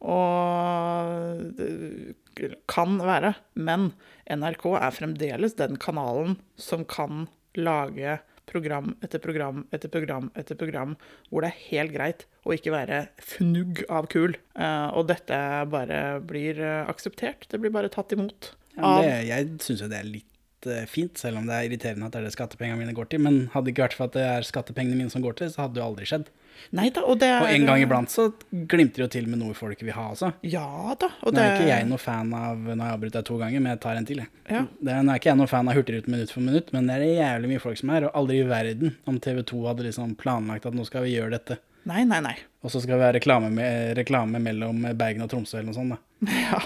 [0.00, 3.34] og det kan være.
[3.60, 3.90] Men
[4.30, 7.26] NRK er fremdeles den kanalen som kan
[7.58, 8.18] lage
[8.50, 10.96] program etter program etter program etter program
[11.30, 14.34] hvor det er helt greit å ikke være fnugg av kul.
[14.58, 15.38] Eh, og dette
[15.72, 17.46] bare blir eh, akseptert.
[17.50, 18.52] Det blir bare tatt imot.
[18.80, 22.08] Av- det, jeg syns jo det er litt eh, fint, selv om det er irriterende
[22.08, 23.22] at det er det skattepengene mine går til.
[23.26, 25.64] Men hadde det ikke vært for at det er skattepengene mine som går til, så
[25.66, 26.30] hadde det jo aldri skjedd.
[26.76, 29.40] Nei da, og det er Og en gang iblant så glimter det jo til med
[29.40, 30.32] noe folk vil ha også.
[30.46, 31.08] Ja da.
[31.24, 33.38] Og Nå det er ikke jeg noe fan av Nå har jeg avbrutt deg to
[33.40, 34.30] ganger, men jeg tar en til, jeg.
[34.50, 34.62] Ja.
[34.78, 37.04] Det nå er ikke jeg noe fan av Hurtigruten minutt for minutt, men det er
[37.06, 40.14] det jævlig mye folk som er, og aldri i verden om TV 2 hadde liksom
[40.20, 41.58] planlagt at nå skal vi gjøre dette.
[41.90, 42.36] Nei, nei, nei.
[42.60, 45.96] Og så skal vi ha reklame, med, reklame mellom Bergen og Tromsø eller noe sånt,
[45.96, 46.02] da.
[46.28, 46.60] Ja,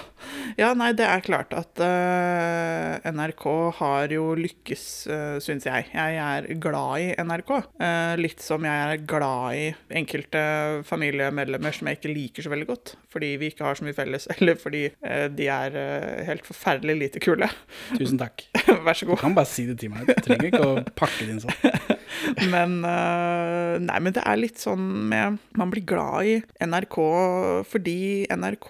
[0.55, 3.43] Ja, nei, det er klart at uh, NRK
[3.79, 5.89] har jo lykkes, uh, syns jeg.
[5.91, 7.51] Jeg er glad i NRK.
[7.75, 9.65] Uh, litt som jeg er glad i
[9.99, 10.43] enkelte
[10.87, 12.93] familiemedlemmer som jeg ikke liker så veldig godt.
[13.11, 16.95] Fordi vi ikke har så mye felles, eller fordi uh, de er eh, helt forferdelig
[17.01, 17.51] lite kule.
[17.97, 18.47] Tusen takk.
[18.87, 19.19] Vær så god.
[19.19, 20.07] Du kan bare si det til meg.
[20.07, 21.91] Du trenger ikke å pakke det inn sånn.
[22.53, 26.99] Men eh, Nei, men det er litt sånn med Man blir glad i NRK
[27.67, 27.97] fordi
[28.31, 28.69] NRK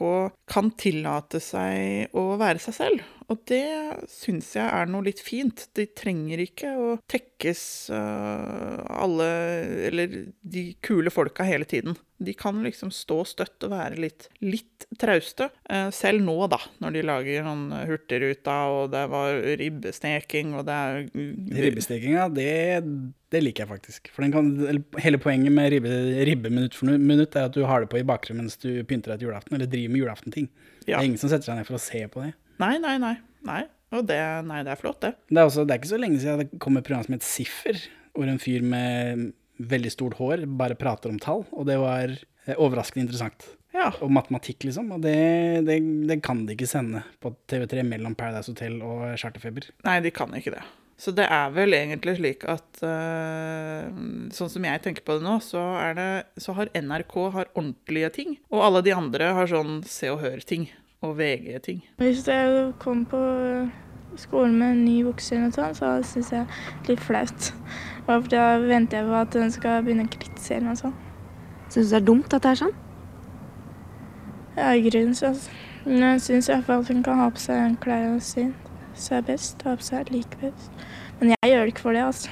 [0.49, 3.05] kan tillate seg å være seg selv.
[3.31, 3.65] Og det
[4.11, 5.65] syns jeg er noe litt fint.
[5.77, 9.27] De trenger ikke å tekkes eh, alle
[9.87, 11.97] Eller de kule folka hele tiden.
[12.17, 15.49] De kan liksom stå støtt og være litt, litt trauste.
[15.69, 20.79] Eh, selv nå, da, når de lager sånn Hurtigruta, og det var ribbesteking, og det
[20.79, 21.01] er
[21.65, 22.47] Ribbestekinga, det,
[23.35, 24.09] det liker jeg faktisk.
[24.15, 25.91] For den kan, hele poenget med ribbe,
[26.29, 29.13] ribbe minutt for minutt er at du har det på i bakgrunnen mens du pynter
[29.13, 30.51] deg til julaften, eller driver med julaftenting.
[30.85, 32.35] Det er ingen som setter seg ned for å se på det.
[32.63, 33.17] Nei, nei, nei.
[33.43, 33.65] nei.
[33.93, 35.13] Og det, nei, det er flott, det.
[35.29, 37.27] Det er, også, det er ikke så lenge siden det kom et program som het
[37.27, 37.81] Siffer,
[38.15, 39.29] hvor en fyr med
[39.61, 43.45] veldig stort hår bare prater om tall, og det var eh, overraskende interessant.
[43.75, 43.89] Ja.
[44.03, 44.93] Og matematikk, liksom.
[44.95, 45.17] Og det,
[45.67, 45.77] det,
[46.09, 49.67] det kan de ikke sende på TV3 mellom Paradise Hotel og Charterfeber.
[49.87, 50.63] Nei, de kan ikke det.
[50.95, 53.89] Så det er vel egentlig slik at uh,
[54.31, 56.07] Sånn som jeg tenker på det nå, så, er det,
[56.39, 58.37] så har NRK har ordentlige ting.
[58.47, 60.69] Og alle de andre har sånn Se og Hør-ting.
[61.01, 61.81] Og VG-ting.
[61.99, 63.19] Hvis jeg kom på
[64.19, 67.51] skolen med en ny bukse eller noe sånt, så syns jeg det er litt flaut.
[68.05, 70.95] For da venter jeg på at den skal begynne å kritisere meg sånn.
[71.67, 72.75] Syns du det er dumt at det er sånn?
[74.55, 75.33] Ja, i grunnen så
[75.85, 78.55] Men jeg syns iallfall at hun kan ha på seg klærne sine
[78.97, 79.61] som er best.
[79.67, 80.71] Ha på seg like best.
[81.19, 82.31] Men jeg gjør det ikke for det, altså.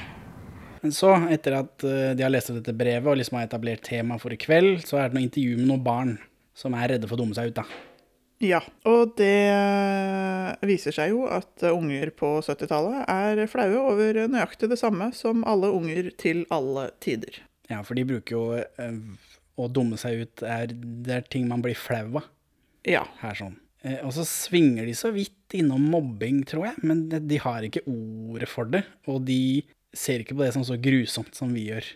[0.82, 3.86] Men så, etter at eh, de har lest opp dette brevet og liksom har etablert
[3.86, 6.16] tema for i kveld, så er det noe intervju med noen barn
[6.58, 7.68] som er redde for å dumme seg ut, da.
[8.44, 14.18] Ja, og det eh, viser seg jo at eh, unger på 70-tallet er flaue over
[14.28, 17.40] nøyaktig det samme som alle unger til alle tider.
[17.72, 18.98] Ja, for de bruker jo eh,
[19.56, 22.28] å dumme seg ut er, Det er ting man blir flau av
[22.90, 23.06] Ja.
[23.22, 23.56] her sånn.
[24.04, 28.48] Og så svinger de så vidt innom mobbing, tror jeg, men de, har ikke ordet
[28.48, 28.80] for det.
[29.12, 29.60] Og de
[29.92, 31.90] ser ikke på det som så grusomt som vi gjør.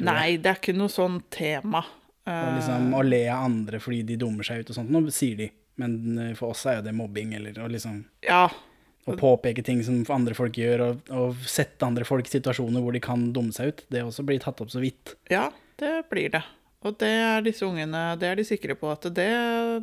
[0.00, 1.82] Nei, det er ikke noe sånn tema.
[2.24, 4.92] Og liksom å le av andre fordi de dummer seg ut og sånt.
[4.92, 8.44] Nå sier de, men eh, for oss er jo det mobbing, eller å liksom Ja,
[9.08, 12.94] å påpeke ting som andre folk gjør, og, og sette andre folk i situasjoner hvor
[12.94, 13.84] de kan dumme seg ut.
[13.90, 15.16] Det også blir tatt opp så vidt.
[15.32, 15.48] ja,
[15.80, 16.42] det blir det.
[16.84, 19.26] Og det er disse ungene det er de sikre på at det,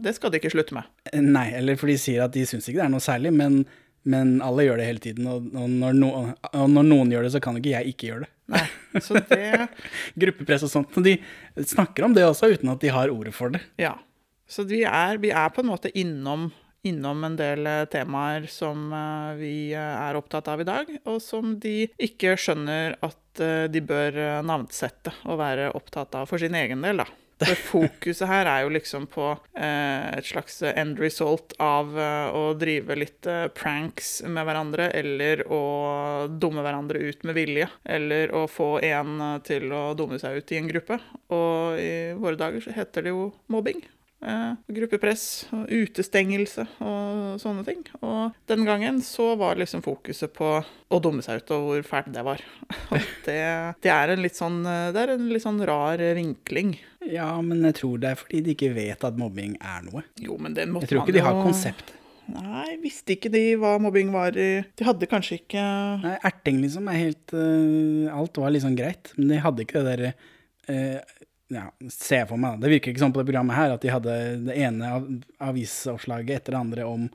[0.01, 0.87] det skal de ikke slutte med.
[1.11, 3.59] Eh, Nei, eller for de sier at de syns ikke det er noe særlig, men,
[4.05, 5.27] men alle gjør det hele tiden.
[5.29, 6.09] Og, og, når no,
[6.53, 8.31] og når noen gjør det, så kan ikke jeg ikke gjøre det.
[8.53, 8.63] Nei,
[9.03, 9.41] så det
[10.23, 10.97] Gruppepress og sånt.
[10.97, 11.17] Og de
[11.67, 13.61] snakker om det også, uten at de har ordet for det.
[13.81, 13.93] Ja.
[14.47, 16.47] Så vi er, vi er på en måte innom,
[16.87, 21.19] innom en del eh, temaer som eh, vi eh, er opptatt av i dag, og
[21.23, 26.81] som de ikke skjønner at de bør navnsette og være opptatt av for sin egen
[26.81, 27.05] del, da.
[27.43, 31.91] For fokuset her er jo liksom på et slags end result av
[32.33, 35.59] å drive litt pranks med hverandre, eller å
[36.33, 40.57] dumme hverandre ut med vilje, eller å få en til å dumme seg ut i
[40.63, 40.97] en gruppe.
[41.29, 43.85] Og i våre dager så heter det jo mobbing.
[44.17, 47.83] Eh, gruppepress og utestengelse og sånne ting.
[48.01, 52.09] Og den gangen så var liksom fokuset på å dumme seg ut og hvor fælt
[52.15, 52.41] det var.
[52.89, 53.37] Og det,
[53.85, 56.73] det er en litt sånn eh, Det er en litt sånn rar vinkling.
[57.05, 60.01] Ja, men jeg tror det er fordi de ikke vet at mobbing er noe.
[60.23, 61.93] Jo, men det måtte Jeg tror ikke de har jo- konsept.
[62.27, 65.61] Nei, visste ikke de hva mobbing var i De hadde kanskje ikke
[66.01, 69.93] Nei, erting liksom er helt uh, Alt var liksom greit, men de hadde ikke det
[69.93, 70.09] derre
[70.67, 70.99] eh,
[71.47, 72.59] Ja, ser for meg.
[72.59, 74.15] Det virker ikke sånn på det programmet her at de hadde
[74.49, 75.05] det ene av,
[75.47, 77.07] avisoppslaget etter det andre om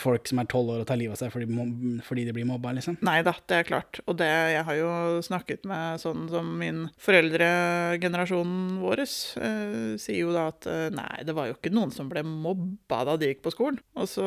[0.00, 2.72] folk som er tolv år og tar livet av seg fordi, fordi de blir mobba,
[2.76, 2.96] liksom.
[3.04, 4.00] Nei da, det er klart.
[4.08, 4.90] Og det, jeg har jo
[5.26, 11.34] snakket med sånn som min foreldregenerasjon vår, eh, sier jo da at eh, nei, det
[11.36, 13.80] var jo ikke noen som ble mobba da de gikk på skolen.
[13.98, 14.24] Og så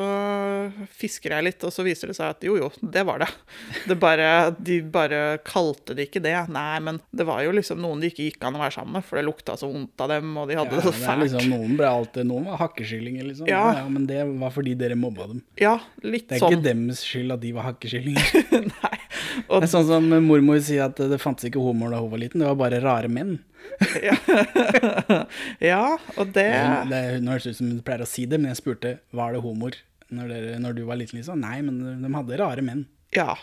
[0.94, 3.30] fisker jeg litt, og så viser det seg at jo jo, det var det.
[3.90, 6.36] det bare, de bare kalte det ikke det.
[6.54, 9.06] Nei, men det var jo liksom noen det ikke gikk an å være sammen med,
[9.06, 11.24] for det lukta så vondt av dem, og de hadde Ja, det så er fælt.
[11.26, 13.50] liksom, noen ble alltid, noen var hakkeskyllinger, liksom.
[13.50, 13.64] Ja.
[13.78, 13.86] Ja.
[13.90, 15.42] men det var fordi dere mobba dem.
[15.58, 16.30] Ja, litt sånn.
[16.30, 16.52] Det er sånn.
[16.54, 18.28] ikke dems skyld at de var hakkeskyllinger.
[18.82, 18.94] Nei.
[19.48, 22.20] Og Det er sånn som mormor sier at det fantes ikke homoer da hun var
[22.22, 23.38] liten, det var bare rare menn.
[25.70, 25.82] ja,
[26.16, 26.46] og det
[26.90, 29.34] Det, nå høres det ut som hun pleier å si det, men jeg spurte var
[29.36, 31.40] det homoer når, dere, når du var liten, liksom.
[31.42, 32.86] Nei, men de hadde rare menn.
[33.14, 33.34] Ja.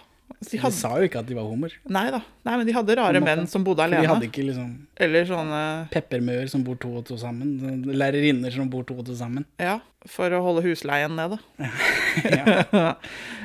[0.42, 1.76] De De sa jo ikke at de var homoer.
[1.86, 2.20] nei da.
[2.48, 3.28] Nei, men de hadde rare måte.
[3.30, 4.02] menn som bodde alene.
[4.02, 5.60] de hadde ikke liksom Eller sånne
[5.94, 7.86] peppermøer som bor to og to sammen.
[7.86, 9.46] Lærerinner som bor to og to sammen.
[9.62, 9.78] Ja,
[10.10, 11.40] for å holde husleien nede.
[12.26, 12.94] Ja.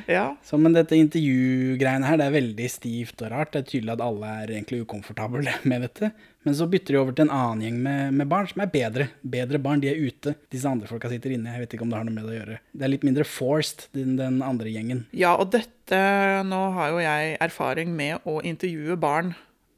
[0.09, 0.23] Ja.
[0.43, 3.51] Så, men dette intervjugreiene her, det er veldig stivt og rart.
[3.53, 6.09] Det er tydelig at alle er egentlig ukomfortable med dette.
[6.43, 9.05] Men så bytter de over til en annen gjeng med, med barn som er bedre.
[9.21, 10.33] Bedre barn, de er ute.
[10.51, 11.53] Disse andre folka sitter inne.
[11.53, 12.57] Jeg vet ikke om det har noe med det å gjøre.
[12.73, 15.05] Det er litt mindre forced, den, den andre gjengen.
[15.15, 16.01] ja, og dette
[16.49, 19.33] Nå har jo jeg erfaring med å intervjue barn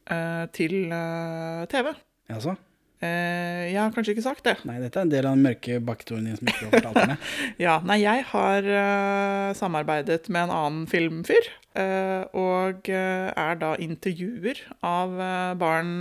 [0.07, 1.89] eh, til eh, TV.
[2.31, 2.55] Jaså?
[3.03, 4.55] Eh, jeg har kanskje ikke sagt det.
[4.67, 7.29] Nei, dette er en del av den mørke bakketoren din som ikke har fortalt meg.
[7.65, 11.49] Ja, nei, jeg har uh, samarbeidet med en annen filmfyr.
[11.73, 15.15] Uh, og er da intervjuer av
[15.57, 15.95] barn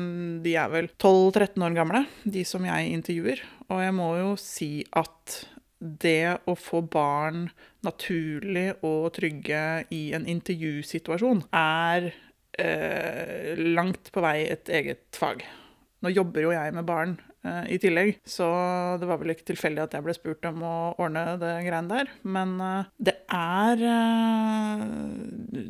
[0.45, 3.41] De er vel 12-13 år gamle, de som jeg intervjuer.
[3.71, 5.38] Og jeg må jo si at
[5.81, 7.49] det å få barn
[7.83, 12.12] naturlig og trygge i en intervjusituasjon er
[13.59, 15.43] langt på vei et eget fag.
[16.03, 17.12] Nå jobber jo jeg med barn
[17.47, 18.49] eh, i tillegg, så
[18.99, 22.11] det var vel ikke tilfeldig at jeg ble spurt om å ordne det greiene der.
[22.27, 24.87] Men eh, det er eh,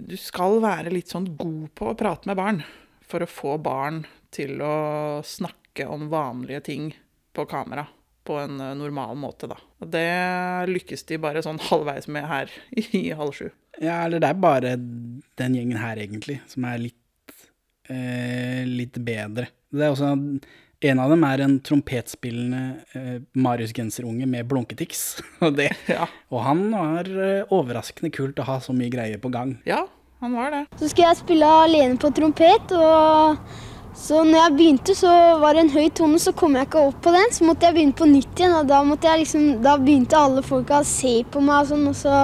[0.08, 2.62] Du skal være litt sånn god på å prate med barn
[3.04, 6.92] for å få barn til å snakke om vanlige ting
[7.36, 7.86] på kamera.
[8.24, 9.58] På en eh, normal måte, da.
[9.82, 10.08] Og det
[10.70, 13.50] lykkes de bare sånn halvveis med her i halv sju.
[13.80, 17.36] Ja, eller det er bare den gjengen her, egentlig, som er litt,
[17.90, 19.48] eh, litt bedre.
[19.72, 20.12] Det er også
[20.82, 22.62] En av dem er en trompetspillende
[22.98, 25.02] eh, Marius-genserunge med blunketics.
[25.44, 26.08] Og, det, Ja.
[26.30, 29.56] og han var eh, overraskende kult å ha så mye greier på gang.
[29.66, 29.84] ja,
[30.22, 30.64] han var det.
[30.78, 33.38] Så skulle jeg spille alene på trompet, og
[33.98, 35.10] så når jeg begynte, så
[35.42, 37.32] var det en høy tone, så kom jeg ikke opp på den.
[37.34, 40.44] Så måtte jeg begynne på nytt igjen, og da, måtte jeg liksom, da begynte alle
[40.46, 42.14] folka å se på meg og sånn, og så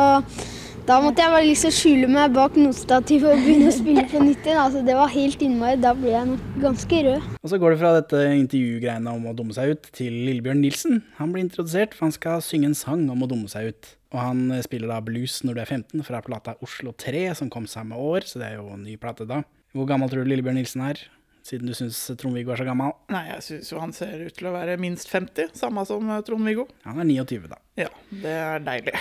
[0.89, 4.47] da måtte jeg bare liksom skjule meg bak notestativet og begynne å spille på nytt
[4.47, 4.61] igjen.
[4.63, 5.77] Altså, det var helt innmari.
[5.83, 7.27] Da ble jeg ganske rød.
[7.43, 11.03] Og så går det fra dette intervjugreiene om å dumme seg ut til Lillebjørn Nilsen.
[11.19, 13.91] Han blir introdusert, for han skal synge en sang om å dumme seg ut.
[14.15, 17.53] Og han eh, spiller da blues når du er 15, fra plata Oslo 3, som
[17.53, 19.43] kom samme år, så det er jo en ny plate da.
[19.77, 21.05] Hvor gammel tror du Lillebjørn Nilsen er,
[21.49, 22.93] siden du syns Trond-Viggo er så gammel?
[23.13, 26.21] Nei, jeg syns jo han ser ut til å være minst 50, samme som eh,
[26.27, 26.67] Trond-Viggo.
[26.87, 27.61] Han er 29, da.
[27.79, 28.95] Ja, det er deilig.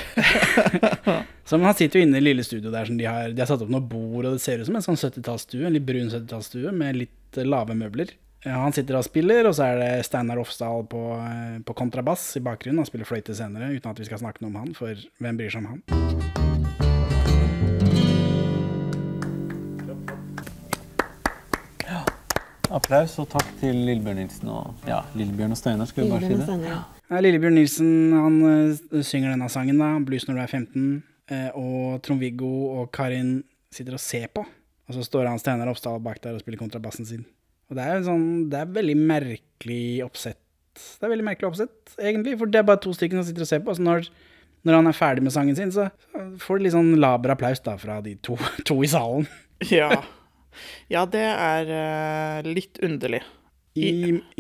[1.48, 3.50] Så men han sitter jo inne i lille studio der som de har, de har
[3.50, 6.12] satt opp noen bord, og det ser ut som en sånn 70-tallsstue, en litt brun
[6.12, 8.16] 70-tallsstue med litt eh, lave møbler.
[8.48, 12.44] Han sitter og spiller, og så er det Steinar Ofsdal på, eh, på kontrabass i
[12.46, 12.84] bakgrunnen.
[12.84, 15.52] Han spiller fløyte senere, uten at vi skal snakke noe om han, for hvem bryr
[15.52, 16.57] seg om han?
[22.74, 25.88] Applaus og takk til Lillebjørn Nilsen og ja, Lillebjørn og Steinar.
[25.88, 26.72] Skal vi bare si det?
[27.08, 30.90] Ja, Lillebjørn Nilsen han eh, synger denne sangen, da, 'Blues når du er 15',
[31.32, 33.38] eh, og Trond-Viggo og Karin
[33.72, 34.44] sitter og ser på.
[34.88, 37.24] Og så står han Steinar Ofsdal bak der og spiller kontrabassen sin.
[37.72, 40.40] Og det er, jo sånn, det er veldig merkelig oppsett.
[40.76, 43.50] Det er veldig merkelig oppsett, egentlig, for det er bare to stykker som sitter og
[43.50, 43.76] ser på.
[43.76, 44.12] Så når,
[44.68, 47.64] når han er ferdig med sangen sin, så så får de litt sånn laber applaus
[47.64, 48.36] da fra de to,
[48.68, 49.28] to i salen.
[49.72, 50.04] Ja.
[50.94, 53.24] Ja, det er eh, litt underlig.
[53.78, 53.90] I,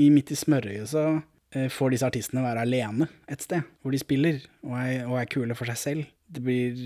[0.02, 1.08] i Midt i smørøyet så
[1.54, 5.30] eh, får disse artistene være alene et sted hvor de spiller, og er, og er
[5.32, 6.14] kule for seg selv.
[6.28, 6.80] Det blir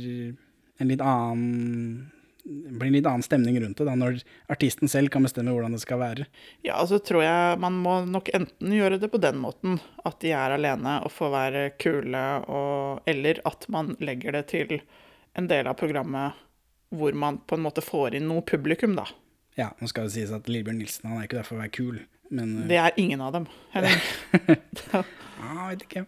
[0.81, 2.11] en litt annen
[2.43, 5.75] det blir en litt annen stemning rundt det da, når artisten selv kan bestemme hvordan
[5.75, 6.25] det skal være.
[6.65, 10.33] Ja, altså tror jeg man må nok enten gjøre det på den måten, at de
[10.33, 14.79] er alene og får være kule, og, eller at man legger det til
[15.37, 16.39] en del av programmet
[16.91, 19.07] hvor man på en måte får inn noe publikum, da.
[19.59, 21.75] Ja, nå skal det sies at Lillebjørn Nilsen han er ikke der for å være
[21.75, 22.01] kul,
[22.31, 23.47] men eh, Det er ingen av dem.
[23.75, 26.05] Jeg vet ikke.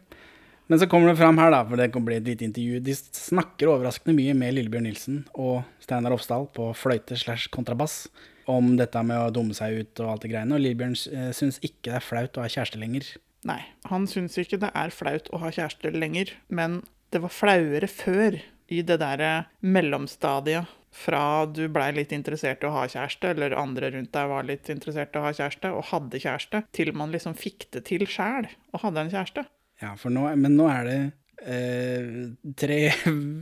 [0.72, 2.80] Men så kommer det fram her, da, for det bli et lite intervju.
[2.86, 8.06] De snakker overraskende mye med Lillebjørn Nilsen og Steinar Ofsdal på fløyte slash kontrabass
[8.50, 10.56] om dette med å dumme seg ut og alt det greiene.
[10.56, 13.12] Og Lillebjørn eh, syns ikke det er flaut å ha kjæreste lenger.
[13.48, 13.60] Nei,
[13.92, 16.80] han syns ikke det er flaut å ha kjæreste lenger, men
[17.12, 18.40] det var flauere før,
[18.74, 23.90] i det derre mellomstadiet fra du blei litt interessert i å ha kjæreste, eller andre
[23.96, 27.34] rundt deg var litt interessert i å ha kjæreste, og hadde kjæreste, til man liksom
[27.38, 29.46] fikk det til sjæl og hadde en kjæreste.
[29.82, 31.00] Ja, for nå, men nå er det
[31.50, 32.80] eh, tre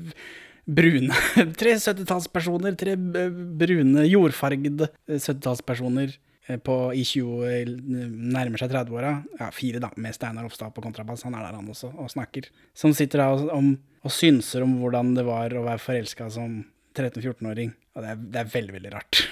[0.80, 1.22] brune
[1.62, 6.20] Tre 70-tallspersoner, tre eh, brune, jordfargede eh, 70-tallspersoner eh,
[6.65, 7.69] på i 20 eh,
[8.10, 9.13] nærmer seg 30-åra.
[9.39, 11.25] Ja, fire, da, med Steinar Ofstad på kontrabass.
[11.27, 12.49] Han er der, han også, og snakker.
[12.77, 13.69] Som sitter da og,
[14.01, 16.62] og synser om hvordan det var å være forelska som
[16.97, 17.73] 13-14-åring.
[17.95, 19.23] Og det er, det er veldig, veldig rart.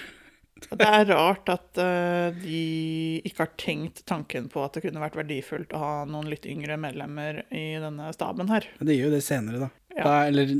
[0.60, 5.16] Det er rart at uh, de ikke har tenkt tanken på at det kunne vært
[5.16, 8.68] verdifullt å ha noen litt yngre medlemmer i denne staben her.
[8.78, 9.70] Det gjør jo det senere, da.
[10.04, 10.50] Da, eller,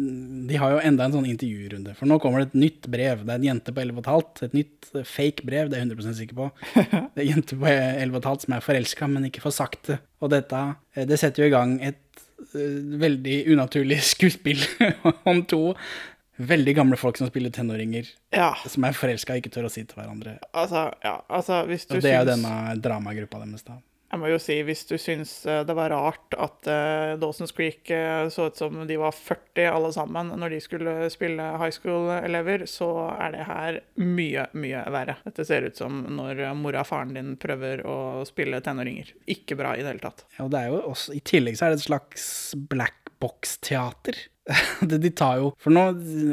[0.51, 1.95] de har jo enda en sånn intervjurunde.
[1.99, 3.25] For nå kommer det et nytt brev.
[3.25, 4.45] Det er en jente på 11,5.
[4.47, 6.51] Et nytt eh, fake brev, det er jeg 100 sikker på.
[7.15, 9.99] Det er en jente på 11,5 som er forelska, men ikke får sagt det.
[10.21, 10.63] Og dette
[10.95, 12.25] eh, det setter jo i gang et
[12.55, 14.65] eh, veldig unaturlig skuespill
[15.29, 15.63] om to
[16.41, 19.83] veldig gamle folk som spiller tenåringer, Ja, som er forelska og ikke tør å si
[19.85, 20.39] til hverandre.
[20.57, 23.77] altså, ja, altså hvis du Og det er jo denne dramagruppa deres, da.
[24.11, 27.93] Jeg må jo si, hvis du syns eh, det var rart at uh, Dawson's Creek
[27.95, 32.67] uh, så ut som de var 40 alle sammen når de skulle spille high school-elever,
[32.71, 35.15] så er det her mye, mye verre.
[35.29, 39.15] Dette ser ut som når mora og faren din prøver å spille tenåringer.
[39.31, 40.27] Ikke bra i det hele tatt.
[40.37, 42.27] Ja, og det er jo også, I tillegg så er det et slags
[42.71, 44.19] black box-teater.
[45.05, 45.83] De tar jo For nå,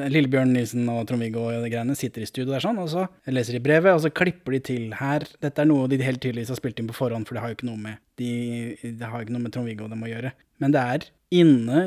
[0.09, 3.57] Lillebjørn Nilsen og Trond-Viggo og de greiene sitter i studio der sånn, og så leser
[3.57, 5.27] de brevet, og så klipper de til her.
[5.43, 7.59] Dette er noe de helt tydeligvis har spilt inn på forhånd, for det har jo
[7.59, 10.33] ikke noe med med Trond-Viggo og dem å gjøre.
[10.63, 11.81] Men det er inne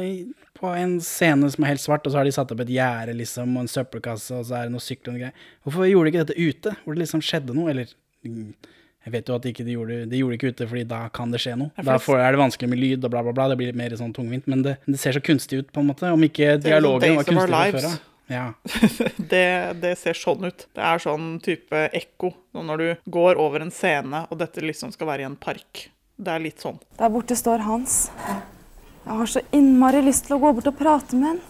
[0.61, 3.17] på en scene som er helt svart, og så har de satt opp et gjerde
[3.17, 5.49] liksom, og en søppelkasse, og så er det noe sykler og noe greier.
[5.65, 7.95] Hvorfor gjorde de ikke dette ute, hvor det liksom skjedde noe, eller
[8.27, 8.53] mm,
[9.01, 11.31] jeg vet jo at ikke de gjorde de gjorde det ikke ute, fordi da kan
[11.33, 11.73] det skje noe.
[11.87, 13.47] Da får, er det vanskelig med lyd og bla, bla, bla.
[13.53, 14.45] Det blir mer sånn tungvint.
[14.51, 16.11] Men det, det ser så kunstig ut, på en måte.
[16.13, 17.99] Om ikke sånn dialogen var Days of Our kunstig fra før av.
[18.31, 18.45] Ja.
[19.33, 19.47] Det,
[19.83, 20.67] det ser sånn ut.
[20.77, 25.09] Det er sånn type ekko når du går over en scene, og dette liksom skal
[25.11, 25.89] være i en park.
[26.21, 26.79] Det er litt sånn.
[27.01, 28.05] Der borte står Hans.
[28.21, 31.43] Jeg har så innmari lyst til å gå bort og prate med han.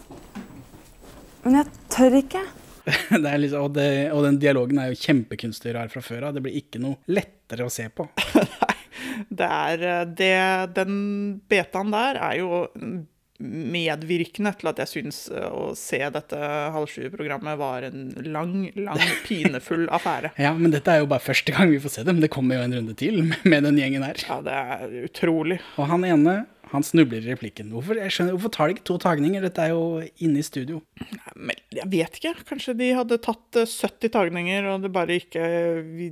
[1.43, 2.41] Men jeg tør ikke.
[3.23, 6.35] Det er liksom, og, det, og den dialogen er jo kjempekunstig rar fra før av.
[6.35, 8.07] Det blir ikke noe lettere å se på.
[9.29, 10.35] Det er eh, det,
[10.75, 10.93] Den
[11.49, 12.65] betaen der er jo
[13.41, 16.37] medvirkende til at jeg syns eh, å se dette
[16.75, 20.33] halv sju-programmet var en lang, lang, pinefull affære.
[20.41, 22.21] Ja, men dette er jo bare første gang vi får se dem.
[22.23, 24.21] Det kommer jo en runde til med, med den gjengen her.
[24.27, 25.61] Ja, det er utrolig.
[25.77, 26.37] Og han ene,
[26.71, 27.71] han snubler i replikken.
[27.75, 29.43] Hvorfor, jeg skjønner, hvorfor tar de ikke to tagninger?
[29.43, 29.81] Dette er jo
[30.23, 30.77] inne i studio.
[31.35, 32.31] Men jeg vet ikke.
[32.47, 35.43] Kanskje de hadde tatt eh, 70 tagninger, og det bare ikke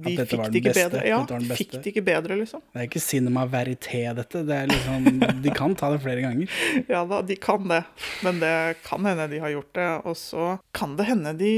[0.04, 0.84] De fikk det ikke beste.
[0.84, 1.04] bedre.
[1.08, 2.64] Ja, var fikk det ikke bedre, liksom.
[2.74, 4.44] Det er ikke cinema verité, dette.
[4.50, 5.10] Det er liksom,
[5.46, 6.60] de kan ta det flere ganger.
[6.94, 7.84] Ja da, de kan det.
[8.26, 8.54] Men det
[8.84, 9.90] kan hende de har gjort det.
[10.10, 11.54] Og så kan det hende de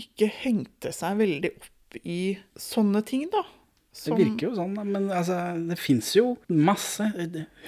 [0.00, 2.20] ikke hengte seg veldig opp i
[2.56, 3.42] sånne ting, da.
[3.92, 5.36] Det virker jo sånn, men altså,
[5.68, 7.04] det fins jo masse,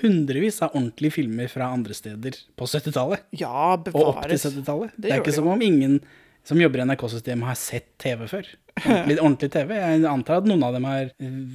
[0.01, 3.27] hundrevis av ordentlige filmer fra andre steder på 70-tallet.
[3.37, 4.95] Ja, Og opp til 70-tallet.
[4.97, 5.99] Det Det er ikke det som om ingen
[6.45, 8.49] som jobber i NRK-systemet har sett TV før.
[8.85, 9.71] Ordentlig, ordentlig TV.
[9.79, 11.13] Jeg antar at noen av dem har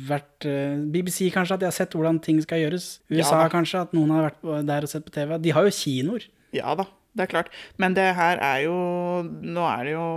[0.10, 2.88] vært eh, BBC kanskje, at de har sett hvordan ting skal gjøres.
[3.12, 5.36] USA Ja kanskje, at noen har vært der og sett på TV.
[5.42, 6.26] De har jo kinoer.
[6.56, 7.54] Ja da, det er klart.
[7.82, 8.78] Men det her er jo
[9.26, 10.08] Nå er det jo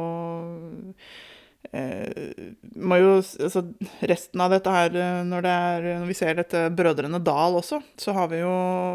[1.73, 3.63] må jo, altså,
[4.11, 7.81] resten av dette her, eh, når, det er, når vi ser dette Brødrene Dal også,
[8.01, 8.53] så har vi jo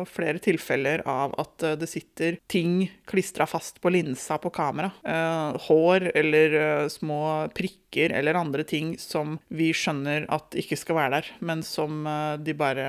[0.09, 4.91] flere tilfeller av at eh, det sitter ting klistra fast på linsa på kamera.
[5.07, 7.21] Eh, hår eller eh, små
[7.57, 12.33] prikker eller andre ting som vi skjønner at ikke skal være der, men som eh,
[12.41, 12.87] de bare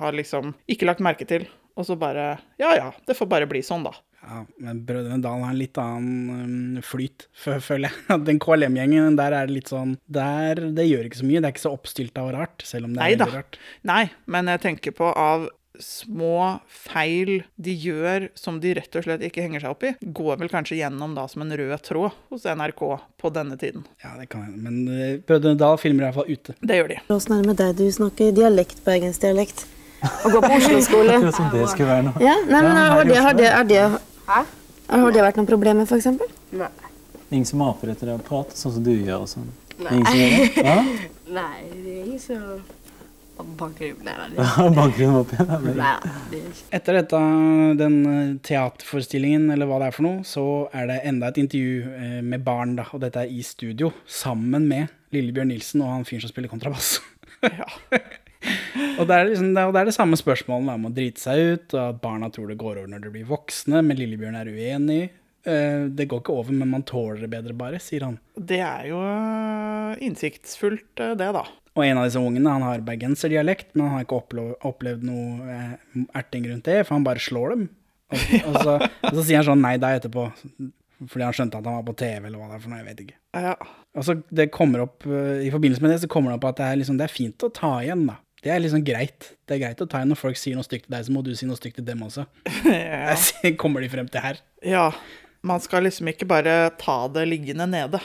[0.00, 1.46] har liksom ikke lagt merke til.
[1.74, 3.94] Og så bare Ja ja, det får bare bli sånn, da.
[4.24, 8.20] Ja, men Brødrene Dal har en litt annen um, flyt, føler jeg.
[8.28, 11.42] Den KLM-gjengen, der er det litt sånn der, Det gjør ikke så mye.
[11.42, 13.60] Det er ikke så oppstylta og rart, selv om det er Nei veldig rart.
[13.90, 15.50] Nei, men jeg tenker på av
[15.80, 20.38] små feil de gjør som de rett og slett ikke henger seg opp i, går
[20.38, 22.82] vel kanskje gjennom da som en rød tråd hos NRK
[23.20, 23.86] på denne tiden.
[24.04, 24.62] Ja, det kan hende.
[24.62, 26.56] Men uh, Brødrene Dal filmer i hvert fall ute.
[26.62, 27.00] Det gjør de.
[27.16, 27.78] Åssen er det med deg?
[27.80, 29.66] Du snakker dialekt, bergensdialekt.
[30.24, 31.18] Og går på Oslo-skole.
[31.18, 32.22] Akkurat som det skulle være noe.
[32.22, 33.84] Ja, nei, men har det, er det, er det,
[34.28, 34.44] Hæ?
[34.88, 36.06] har det vært noen problemer, f.eks.?
[36.54, 36.70] Nei.
[37.30, 39.50] Ingen som aper etter deg og prater sånn som du gjør og sånn.
[39.80, 40.64] Ingen som gjør det?
[40.64, 40.78] Ja?
[41.38, 42.64] Nei, det er ingen som
[43.58, 44.44] banker opp Nei, nei,
[44.78, 45.48] Banker opp igjen?
[45.80, 45.94] Nei,
[46.30, 47.22] det er ikke Etter dette,
[47.80, 50.44] den eh, teaterforestillingen, eller hva det er for noe, så
[50.76, 52.86] er det enda et intervju eh, med barn, da.
[52.94, 56.96] Og dette er i studio, sammen med Lillebjørn Nilsen og han fyren som spiller kontrabass.
[57.44, 57.66] Ja.
[58.98, 61.42] og det er, liksom, det, og det er det samme spørsmålet om å drite seg
[61.42, 64.52] ut, og at barna tror det går over når de blir voksne, men Lillebjørn er
[64.52, 65.02] uenig.
[65.44, 68.16] Uh, det går ikke over, men man tåler det bedre bare, sier han.
[68.34, 71.44] Det er jo øh, innsiktsfullt, øh, det, da.
[71.74, 74.20] Og en av disse ungene han har bergenserdialekt, men han har ikke
[74.68, 77.64] opplevd, noe eh, erting rundt det, for han bare slår dem.
[78.14, 80.28] Og, og, så, og så sier han sånn nei deg etterpå,
[81.10, 82.88] fordi han skjønte at han var på TV, eller hva det er for noe, jeg
[82.92, 83.18] vet ikke.
[83.48, 83.56] Ja.
[83.94, 86.62] Og så det kommer opp, eh, I forbindelse med det så kommer det opp at
[86.62, 88.20] det er, liksom, det er fint å ta igjen, da.
[88.44, 89.30] Det er liksom greit.
[89.48, 91.22] Det er greit å ta igjen når folk sier noe stygt til deg, så må
[91.24, 92.26] du si noe stygt til dem også.
[92.68, 93.16] ja.
[93.60, 94.40] Kommer de frem til her.
[94.64, 94.90] ja.
[95.44, 97.98] Man skal liksom ikke bare ta det liggende nede.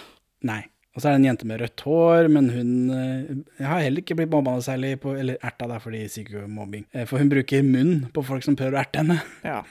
[0.44, 0.66] Nei.
[0.92, 4.18] Og så er det en jente med rødt hår, men hun jeg har heller ikke
[4.20, 6.84] blitt mobba særlig på Eller erta, da, for de sier ikke mobbing.
[6.92, 9.22] Eh, For hun bruker munn på folk som prøver å erte henne.
[9.48, 9.62] Ja.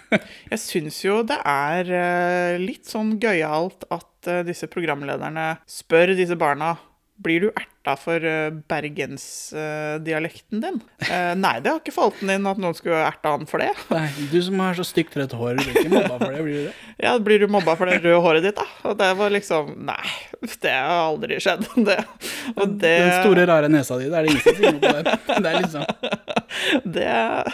[0.48, 6.40] Jeg syns jo det er eh, litt sånn gøyalt at eh, disse programlederne spør disse
[6.40, 6.78] barna
[7.20, 10.80] blir du erta for uh, bergensdialekten din?
[10.98, 13.70] Eh, nei, det har ikke falt den inn at noen skulle erta han for det.
[13.94, 16.68] Nei, du som har så stygt rødt hår, blir ikke mobba for det, blir du
[16.68, 16.76] det?
[17.06, 18.66] Ja, blir du mobba for det røde håret ditt, da?
[18.90, 20.08] Og det var liksom Nei,
[20.64, 21.66] det har aldri skjedd.
[21.88, 21.96] Det,
[22.58, 24.90] og det Den store, rare nesa di, det er det ingen som sier noe på
[24.96, 25.44] den.
[25.44, 25.84] Det er liksom
[26.84, 27.44] det,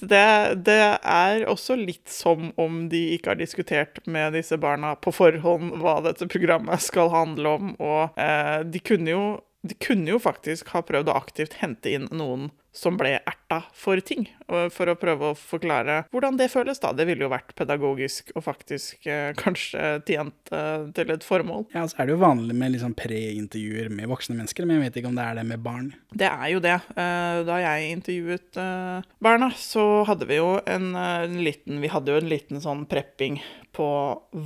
[0.00, 5.12] det, det er også litt som om de ikke har diskutert med disse barna på
[5.14, 9.24] forhånd hva dette programmet skal handle om, og eh, de kunne jo
[9.66, 13.98] de kunne jo faktisk ha prøvd å aktivt hente inn noen som ble erta for
[14.06, 16.78] ting, for å prøve å forklare hvordan det føles.
[16.78, 16.92] da.
[16.94, 21.66] Det ville jo vært pedagogisk og faktisk eh, kanskje tjent eh, til et formål.
[21.74, 25.00] Ja, så er det jo vanlig med liksom pre-intervjuer med voksne mennesker, men jeg vet
[25.00, 25.90] ikke om det er det med barn.
[26.14, 26.76] Det er jo det.
[26.94, 31.90] Eh, Da jeg intervjuet eh, barna, så hadde vi jo en, eh, en liten Vi
[31.90, 33.40] hadde jo en liten sånn prepping
[33.74, 33.90] på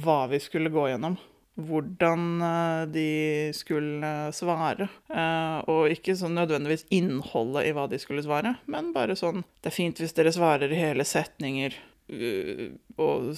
[0.00, 1.20] hva vi skulle gå gjennom.
[1.55, 4.88] Hvordan eh, de skulle svare.
[5.09, 9.70] Eh, Og ikke sånn nødvendigvis innholdet i hva de skulle svare, men bare sånn Det
[9.70, 11.76] er fint hvis dere svarer i hele setninger,
[12.11, 12.72] eh,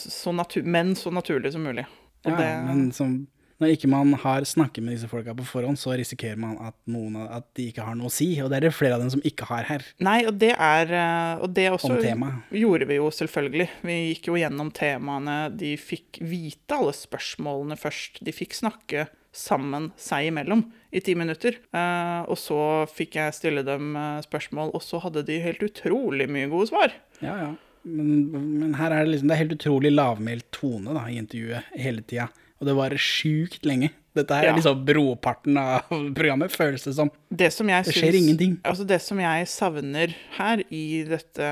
[0.00, 0.32] så
[0.64, 1.84] men så naturlig som mulig.
[2.24, 3.26] Og Ja, det, men som,
[3.62, 7.16] når ikke man har snakket med disse folka på forhånd, så risikerer man at, noen,
[7.24, 8.28] at de ikke har noe å si.
[8.44, 9.86] Og det er det flere av dem som ikke har her.
[10.04, 13.68] Nei, og det er eh, Og det også gjorde vi jo selvfølgelig.
[13.88, 15.38] Vi gikk jo gjennom temaene.
[15.56, 18.20] De fikk vite alle spørsmålene først.
[18.26, 21.58] De fikk snakke sammen seg imellom i ti minutter.
[21.72, 22.60] Eh, og så
[22.92, 26.96] fikk jeg stille dem eh, spørsmål, og så hadde de helt utrolig mye gode svar.
[27.24, 27.54] Ja, ja.
[27.86, 31.68] Men, men her er det liksom Det er helt utrolig lavmælt tone da, i intervjuet
[31.78, 32.26] hele tida.
[32.60, 33.90] Og det varer sjukt lenge.
[34.16, 34.52] Dette her Ja.
[34.54, 37.10] er liksom broparten av programmet, føles det som.
[37.28, 38.54] Det som Det skjer syns- ingenting.
[38.64, 41.50] Altså det som jeg savner her i dette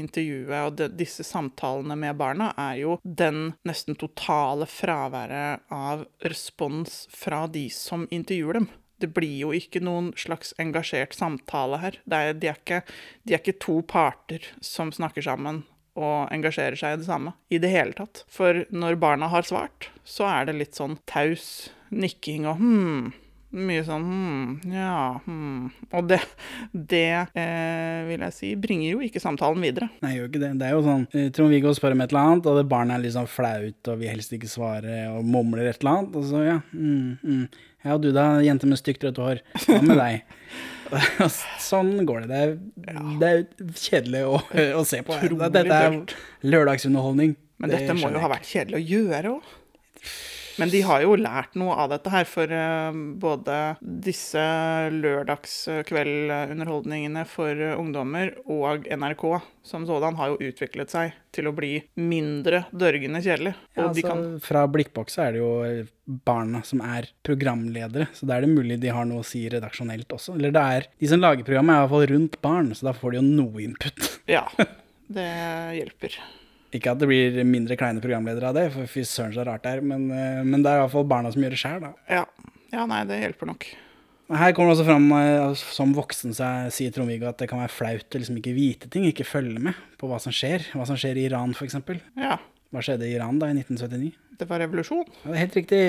[0.00, 7.02] intervjuet og de, disse samtalene med barna, er jo den nesten totale fraværet av respons
[7.12, 8.68] fra de som intervjuer dem.
[9.00, 11.94] Det blir jo ikke noen slags engasjert samtale her.
[12.08, 12.82] Det er, de, er ikke,
[13.24, 15.62] de er ikke to parter som snakker sammen
[15.98, 18.24] og engasjerer seg i det samme i det hele tatt.
[18.30, 23.10] For når barna har svart, så er det litt sånn taus nikking og hm.
[23.50, 25.70] Mye sånn hm, ja, hm.
[25.98, 26.20] Og det,
[26.70, 29.88] det eh, vil jeg si, bringer jo ikke samtalen videre.
[30.04, 30.52] Nei, gjør ikke det.
[30.60, 33.04] Det er jo sånn eh, Trond-Viggo spør om et eller annet, og det barnet er
[33.04, 36.44] litt sånn flaut og vil helst ikke svare og mumler et eller annet, og så
[36.46, 37.44] ja mm, mm.
[37.80, 39.38] Ja, du da, jente med stygt rødt hår.
[39.64, 40.34] Hva med deg?
[41.70, 42.40] Sånn går det.
[42.76, 44.40] Det er, det er kjedelig å,
[44.76, 45.16] å se på.
[45.40, 45.96] Dette er
[46.44, 47.38] lørdagsunderholdning.
[47.60, 49.54] Men Det dette må jo ha vært kjedelig å gjøre òg.
[50.60, 52.92] Men de har jo lært noe av dette her, for eh,
[53.22, 54.44] både disse
[54.96, 59.24] lørdagskveldunderholdningene for eh, ungdommer og NRK
[59.62, 63.54] som sådan har jo utviklet seg til å bli mindre dørgende kjedelig.
[63.76, 65.50] Ja, altså, kan Fra Blikkboks er det jo
[66.26, 70.10] barna som er programledere, så da er det mulig de har noe å si redaksjonelt
[70.16, 70.30] også.
[70.38, 72.94] Eller det er, de som lager programmet er i hvert fall rundt barn, så da
[72.96, 73.96] får de jo noe input.
[74.30, 74.44] Ja,
[75.16, 75.30] det
[75.78, 76.12] hjelper.
[76.76, 79.72] Ikke at det blir mindre kleine programledere av det, for fy søren så rart det
[79.78, 81.92] er, men, eh, men det er i hvert fall barna som gjør det sjæl, da.
[82.08, 82.24] Ja.
[82.72, 83.66] ja, nei, det hjelper nok.
[84.30, 87.58] Her kommer det også fram, eh, som voksen, så er- sier Trond-Viggo at det kan
[87.58, 90.68] være flaut å liksom ikke vite ting, ikke følge med på hva som skjer.
[90.78, 91.74] Hva som skjer i Iran, f.eks.
[92.16, 92.36] Ja,
[92.70, 94.12] Hva skjedde i Iran da, i 1979?
[94.40, 95.02] det var revolusjon.
[95.24, 95.80] Ja, det er helt riktig.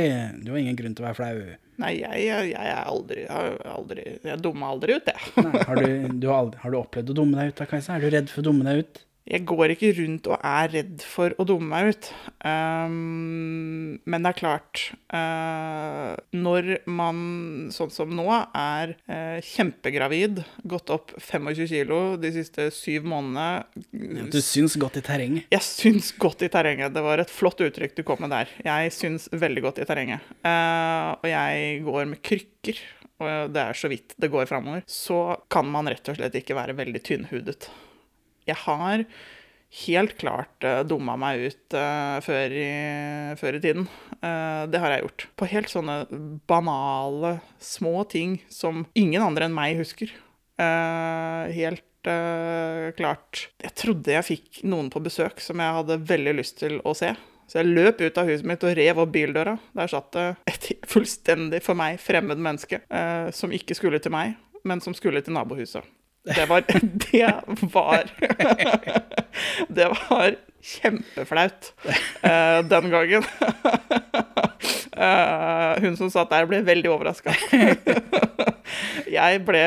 [0.43, 1.53] Du har ingen grunn til å være flau.
[1.79, 5.45] Nei, jeg, jeg, jeg er aldri, jeg aldri Jeg dummer aldri ut, jeg.
[5.45, 7.95] Nei, har, du, du har, aldri, har du opplevd å dumme deg ut da, Kajsa?
[7.95, 8.99] Er du redd for å dumme deg ut?
[9.29, 12.07] Jeg går ikke rundt og er redd for å dumme meg ut.
[12.41, 14.81] Um, men det er klart
[15.13, 17.19] uh, Når man,
[17.73, 18.25] sånn som nå,
[18.57, 25.05] er uh, kjempegravid, gått opp 25 kilo de siste syv månedene Du syns godt i
[25.05, 25.45] terrenget.
[25.53, 26.95] Jeg syns godt i terrenget.
[26.95, 28.49] Det var et flott uttrykk du kom med der.
[28.65, 30.33] Jeg syns veldig godt i terrenget.
[30.41, 32.81] Uh, og jeg går med krykker,
[33.21, 34.81] og det er så vidt det går framover.
[34.89, 37.69] Så kan man rett og slett ikke være veldig tynnhudet.
[38.49, 39.05] Jeg har
[39.85, 42.71] helt klart uh, dumma meg ut uh, før, i,
[43.39, 43.85] før i tiden.
[44.19, 45.27] Uh, det har jeg gjort.
[45.39, 46.01] På helt sånne
[46.49, 50.11] banale, små ting som ingen andre enn meg husker.
[50.61, 53.47] Eh, helt eh, klart.
[53.61, 57.13] Jeg trodde jeg fikk noen på besøk som jeg hadde veldig lyst til å se.
[57.49, 59.57] Så jeg løp ut av huset mitt og rev opp bildøra.
[59.77, 64.37] Der satt det et fullstendig for meg fremmed menneske eh, som ikke skulle til meg,
[64.67, 65.87] men som skulle til nabohuset.
[66.23, 66.63] Det var
[67.11, 67.27] Det
[67.73, 68.03] var
[69.77, 71.71] Det var kjempeflaut
[72.21, 73.23] uh, den gangen.
[74.93, 77.33] Uh, hun som satt der, ble veldig overraska.
[79.09, 79.63] jeg ble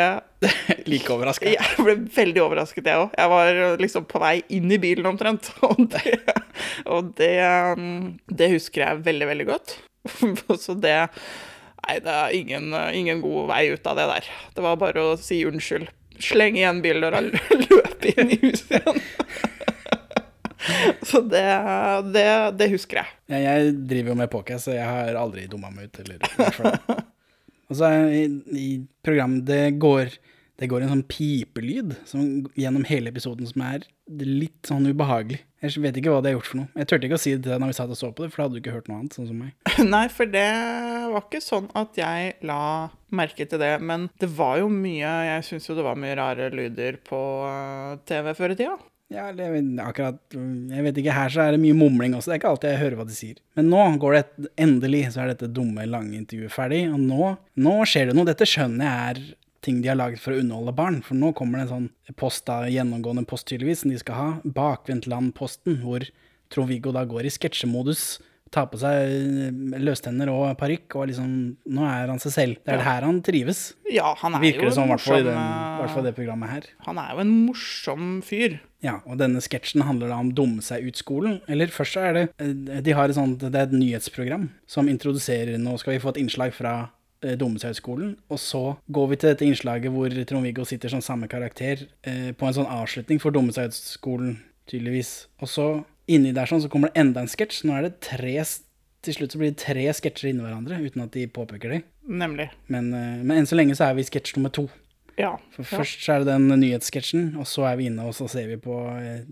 [0.86, 1.50] Like overraska.
[1.50, 3.16] Jeg ble veldig overrasket, jeg òg.
[3.18, 5.50] Jeg var liksom på vei inn i bilen omtrent.
[5.66, 6.14] Og det,
[6.86, 7.34] og det,
[7.74, 9.76] um, det husker jeg veldig, veldig godt.
[10.62, 10.94] Så det
[11.84, 14.28] Nei, det er ingen, ingen god vei ut av det der.
[14.56, 15.90] Det var bare å si unnskyld.
[16.22, 17.20] Slenge igjen bildøra,
[17.64, 19.02] løpe inn i huset igjen.
[21.04, 21.44] Så det,
[22.14, 22.26] det,
[22.58, 23.10] det husker jeg.
[23.32, 26.00] Ja, jeg driver jo med poker, så jeg har aldri dumma meg ut.
[26.00, 26.78] Eller.
[27.68, 28.24] Og så i,
[28.56, 28.68] i
[29.04, 30.14] programmet det går,
[30.60, 35.40] det går en sånn pipelyd som, gjennom hele episoden som er litt sånn ubehagelig.
[35.64, 36.70] Jeg vet ikke hva det har gjort for noe.
[36.78, 38.30] Jeg turte ikke å si det til deg når vi satt og så på det,
[38.30, 39.54] for da hadde du ikke hørt noe annet, sånn som meg.
[39.94, 40.46] Nei, for det
[41.14, 42.62] var ikke sånn at jeg la
[43.14, 43.74] merke til det.
[43.82, 47.94] Men det var jo mye Jeg syns jo det var mye rare lyder på eh,
[48.06, 48.76] TV før i tida.
[49.12, 49.46] Ja, det,
[49.84, 52.30] akkurat Jeg vet ikke, her så er det mye mumling også.
[52.30, 53.40] Det er ikke alltid jeg hører hva de sier.
[53.58, 56.84] Men nå går det et, endelig, så er dette dumme, lange intervjuet ferdig.
[56.90, 57.32] Og nå,
[57.66, 58.28] nå skjer det noe.
[58.28, 59.24] Dette skjønner jeg er
[59.64, 61.00] ting de har laget for å underholde barn.
[61.04, 64.28] For nå kommer det en sånn post, da, gjennomgående post tydeligvis, som de skal ha.
[64.44, 66.06] Bakvendtland-posten, hvor
[66.52, 68.04] Trond-Viggo da går i sketsjemodus.
[68.54, 71.30] Tar på seg eh, løstenner og parykk, og liksom
[71.74, 72.60] Nå er han seg selv.
[72.62, 73.64] Det er det her han trives.
[73.90, 75.02] Ja, han er Virker jo det som, i hvert
[75.90, 76.68] fall eh, det programmet her.
[76.86, 78.60] Han er jo en morsom fyr.
[78.84, 81.40] Ja, og denne sketsjen handler da om dumme seg ut-skolen.
[81.50, 84.90] Eller først så er det eh, De har et sånt Det er et nyhetsprogram som
[84.92, 86.76] introduserer Nå skal vi få et innslag fra
[87.24, 87.58] eh, dumme.
[88.28, 92.46] Og så går vi til dette innslaget hvor Trond-Viggo sitter som samme karakter eh, på
[92.46, 93.54] en sånn avslutning for dumme
[94.70, 95.26] tydeligvis.
[95.42, 95.66] Og så
[96.10, 97.64] inni der sånn så kommer det enda en sketsj.
[97.66, 98.38] Nå er det tre
[99.04, 101.82] Til slutt så blir det tre sketsjer inni hverandre uten at de påpeker det.
[102.08, 102.48] Nemlig.
[102.72, 104.64] Men, eh, men enn så lenge så er vi i sketsj nummer to.
[105.18, 105.34] Ja.
[105.52, 108.48] For først så er det den nyhetssketsjen, og så er vi inne og så ser
[108.50, 109.26] vi på eh,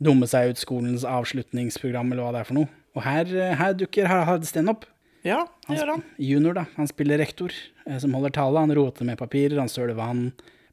[0.00, 2.70] Dumme seg ut skolens avslutningsprogram, eller hva det er for noe.
[2.96, 4.86] Og her, eh, her dukker Harald Steen opp.
[5.26, 6.02] Ja, det gjør han.
[6.16, 6.64] Junior, da.
[6.78, 7.52] Han spiller rektor,
[7.86, 8.62] eh, som holder tale.
[8.62, 10.32] Han roter med papirer, han søler vann.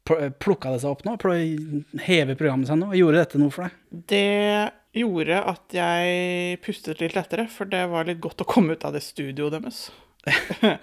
[0.10, 1.18] Eh, Plukka det seg opp nå?
[2.08, 2.94] Hever programmet seg nå?
[2.96, 4.06] Gjorde dette noe for deg?
[4.08, 4.72] Det
[5.02, 8.96] gjorde at jeg pustet litt lettere, for det var litt godt å komme ut av
[8.96, 9.88] det studioet deres.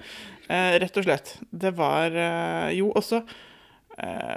[0.45, 1.31] Eh, Rett og slett.
[1.57, 2.13] Det var
[2.77, 3.23] Jo, også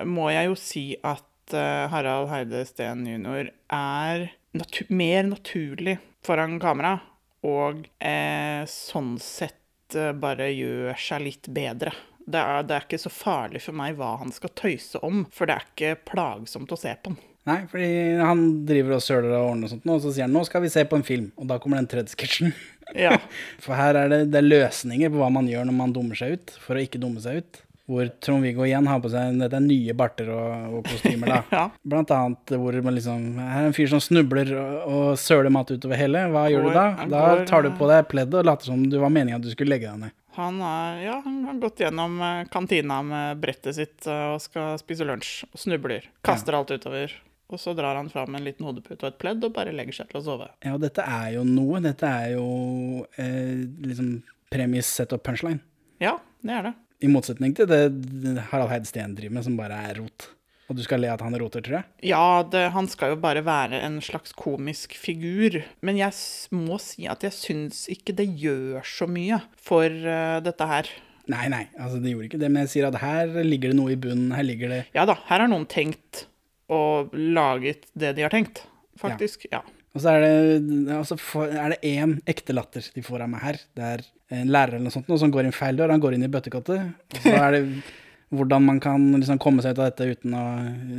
[0.07, 1.51] må jeg jo si at
[1.91, 3.49] Harald Heide Steen jr.
[3.75, 4.23] er
[4.55, 6.93] natu mer naturlig foran kamera,
[7.47, 11.95] og eh, sånn sett eh, bare gjør seg litt bedre.
[12.27, 15.47] Det er, det er ikke så farlig for meg hva han skal tøyse om, for
[15.47, 17.21] det er ikke plagsomt å se på han.
[17.47, 20.41] Nei, fordi han driver og søler og ordner og sånt, og så sier han nå
[20.43, 22.51] skal vi se på en film, og da kommer den tredje sketsjen.
[22.91, 23.13] Ja.
[23.63, 26.35] For her er det, det er løsninger på hva man gjør når man dummer seg
[26.35, 27.61] ut, for å ikke dumme seg ut.
[27.87, 31.39] Hvor Trond-Viggo igjen har på seg dette er nye barter og, og kostymer, da.
[31.57, 31.63] Ja.
[31.87, 35.71] Blant annet hvor man liksom Her er en fyr som snubler og, og søler mat
[35.71, 36.25] utover hele.
[36.33, 36.87] Hva gjør du da?
[37.07, 39.45] Da går, tar du eh, på deg pleddet og later som du var meningen at
[39.45, 40.15] du skulle legge deg ned.
[40.37, 44.75] Han, er, ja, han har gått gjennom eh, kantina med brettet sitt eh, og skal
[44.81, 46.11] spise lunsj, og snubler.
[46.27, 47.15] Kaster alt utover.
[47.47, 50.11] Og så drar han fram en liten hodepute og et pledd og bare legger seg
[50.11, 50.49] til å sove.
[50.65, 51.79] Ja, og dette er jo noe.
[51.81, 52.47] Dette er jo
[53.15, 54.17] eh, liksom
[54.51, 55.63] premies, setup, punchline.
[56.03, 56.73] Ja, det er det.
[57.03, 57.83] I motsetning til det
[58.49, 60.31] Harald Heidsten driver med, som bare er rot.
[60.67, 61.87] Og du skal le at han roter, tror jeg?
[62.09, 65.61] Ja, det, han skal jo bare være en slags komisk figur.
[65.85, 66.11] Men jeg
[66.51, 70.89] må si at jeg syns ikke det gjør så mye for uh, dette her.
[71.31, 72.51] Nei, nei, altså det gjorde ikke det.
[72.51, 74.35] Men jeg sier at her ligger det noe i bunnen.
[74.35, 76.25] Her ligger det Ja da, her har noen tenkt
[76.67, 78.65] og laget det de har tenkt,
[78.99, 79.47] faktisk.
[79.53, 79.61] Ja.
[79.95, 80.33] Og så er det,
[80.93, 81.15] altså
[81.47, 83.59] er det én ekte latter de får av meg her.
[83.77, 85.93] Det er en lærer eller noe sånt noe som går inn feil dør.
[85.93, 86.89] Han går inn i bøttekottet.
[87.23, 87.61] Så er det
[88.35, 90.43] hvordan man kan liksom komme seg ut av dette uten å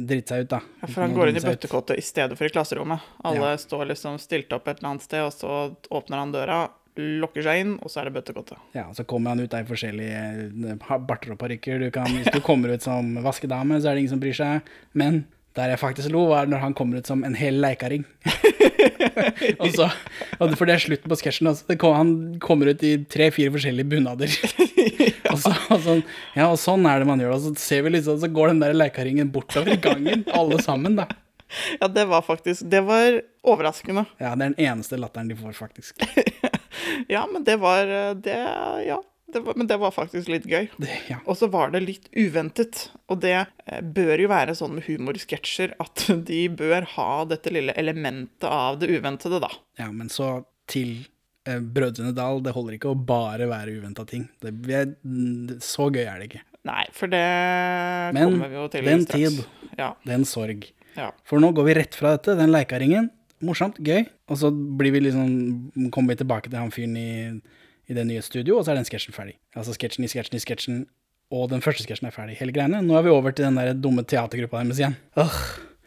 [0.08, 0.60] drite seg ut, da.
[0.80, 3.04] Ja, for han går inn i bøttekottet i stedet for i klasserommet.
[3.28, 3.58] Alle Ja.
[3.60, 5.58] står liksom stilt opp et eller annet sted, og så
[5.92, 6.62] åpner han døra,
[6.98, 8.56] lukker seg inn, og så er det bøttekottet.
[8.74, 10.22] Ja, og så kommer han ut der i forskjellige
[10.72, 11.84] eh, barter og parykker.
[11.92, 14.72] Hvis du kommer ut som vaskedame, så er det ingen som bryr seg.
[14.98, 15.26] Men
[15.58, 18.06] der jeg faktisk lo, var når han kommer ut som en hel leikaring.
[19.62, 19.88] og så,
[20.38, 21.50] for det er slutten på sketsjen.
[21.50, 21.76] Altså.
[21.80, 24.32] Kom, han kommer ut i tre-fire forskjellige bunader.
[25.32, 26.02] og, så, og, sånn,
[26.36, 27.40] ja, og sånn er det man gjør det.
[27.46, 31.08] Så ser vi liksom, så går den der leikaringen bortover i gangen, alle sammen, da.
[31.80, 34.02] Ja, det var faktisk Det var overraskende.
[34.20, 36.04] Ja, det er den eneste latteren de får, faktisk.
[37.08, 38.40] Ja, men det var det,
[38.86, 39.00] Ja.
[39.32, 40.70] Det var, men det var faktisk litt gøy.
[41.10, 41.18] Ja.
[41.28, 42.86] Og så var det litt uventet.
[43.12, 47.74] Og det eh, bør jo være sånn med humorsketsjer at de bør ha dette lille
[47.76, 49.50] elementet av det uventede, da.
[49.80, 50.30] Ja, men så
[50.68, 50.94] til
[51.48, 52.40] eh, Brødrene Dal.
[52.46, 54.24] Det holder ikke å bare være uventa ting.
[54.40, 54.54] Det,
[55.04, 56.42] mm, så gøy er det ikke.
[56.68, 57.22] Nei, for det
[58.16, 59.36] Men kommer vi jo til den straks.
[59.38, 59.92] tid, Ja.
[60.08, 60.66] den sorg.
[60.96, 61.12] ja.
[61.28, 63.12] For nå går vi rett fra dette, den leikaringen.
[63.44, 64.02] Morsomt, gøy.
[64.28, 67.10] Og så blir vi liksom, kommer vi tilbake til han fyren i,
[67.88, 69.36] i det nye studioet, og så er den sketsjen ferdig.
[69.56, 70.78] Altså sketsjen i sketsjen i sketsjen,
[71.32, 72.36] og den første sketsjen er ferdig.
[72.40, 72.82] Hele greiene.
[72.84, 74.96] Nå er vi over til den der dumme teatergruppa deres igjen.
[75.20, 75.40] Åh.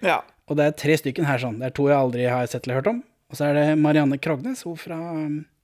[0.06, 0.20] Ja.
[0.50, 1.60] Og det er tre stykken her sånn.
[1.62, 3.04] Det er to jeg aldri har sett eller hørt om.
[3.32, 4.98] Og så er det Marianne Krognes, hun fra,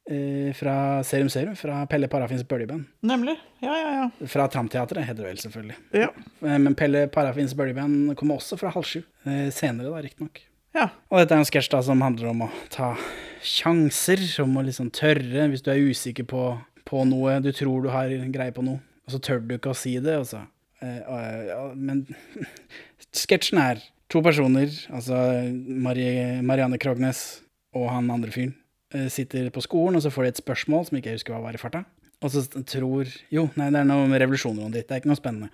[0.09, 2.85] eh, fra Serum Serum, fra Pelle Parafins bøljeband.
[3.03, 3.35] Nemlig.
[3.61, 4.27] Ja, ja, ja.
[4.31, 5.75] Fra Tramteatret, heter det vel selvfølgelig.
[5.93, 6.07] Ja.
[6.45, 9.01] Eh, Men Pelle Parafins bøljeband kommer også fra halv sju.
[9.25, 10.41] eh, Senere, da, riktignok.
[10.77, 10.91] Ja.
[11.09, 12.91] Og dette er en sketsj som handler om å ta
[13.45, 16.43] sjanser, om å liksom tørre hvis du er usikker på,
[16.85, 19.77] på noe, du tror du har greie på noe, og så tør du ikke å
[19.77, 20.43] si det, og så
[20.85, 21.19] eh, og,
[21.49, 22.05] ja, Men
[23.23, 25.17] sketsjen er to personer, altså
[25.65, 27.41] Marie, Marianne Krognes
[27.75, 28.53] og han andre fyren,
[28.93, 31.47] eh, sitter på skolen, og så får de et spørsmål som ikke jeg husker hva
[31.47, 31.87] var i farta.
[32.25, 34.87] Og så tror Jo, nei, det er noe med revolusjoner og ditt.
[34.89, 35.51] Det er ikke noe spennende.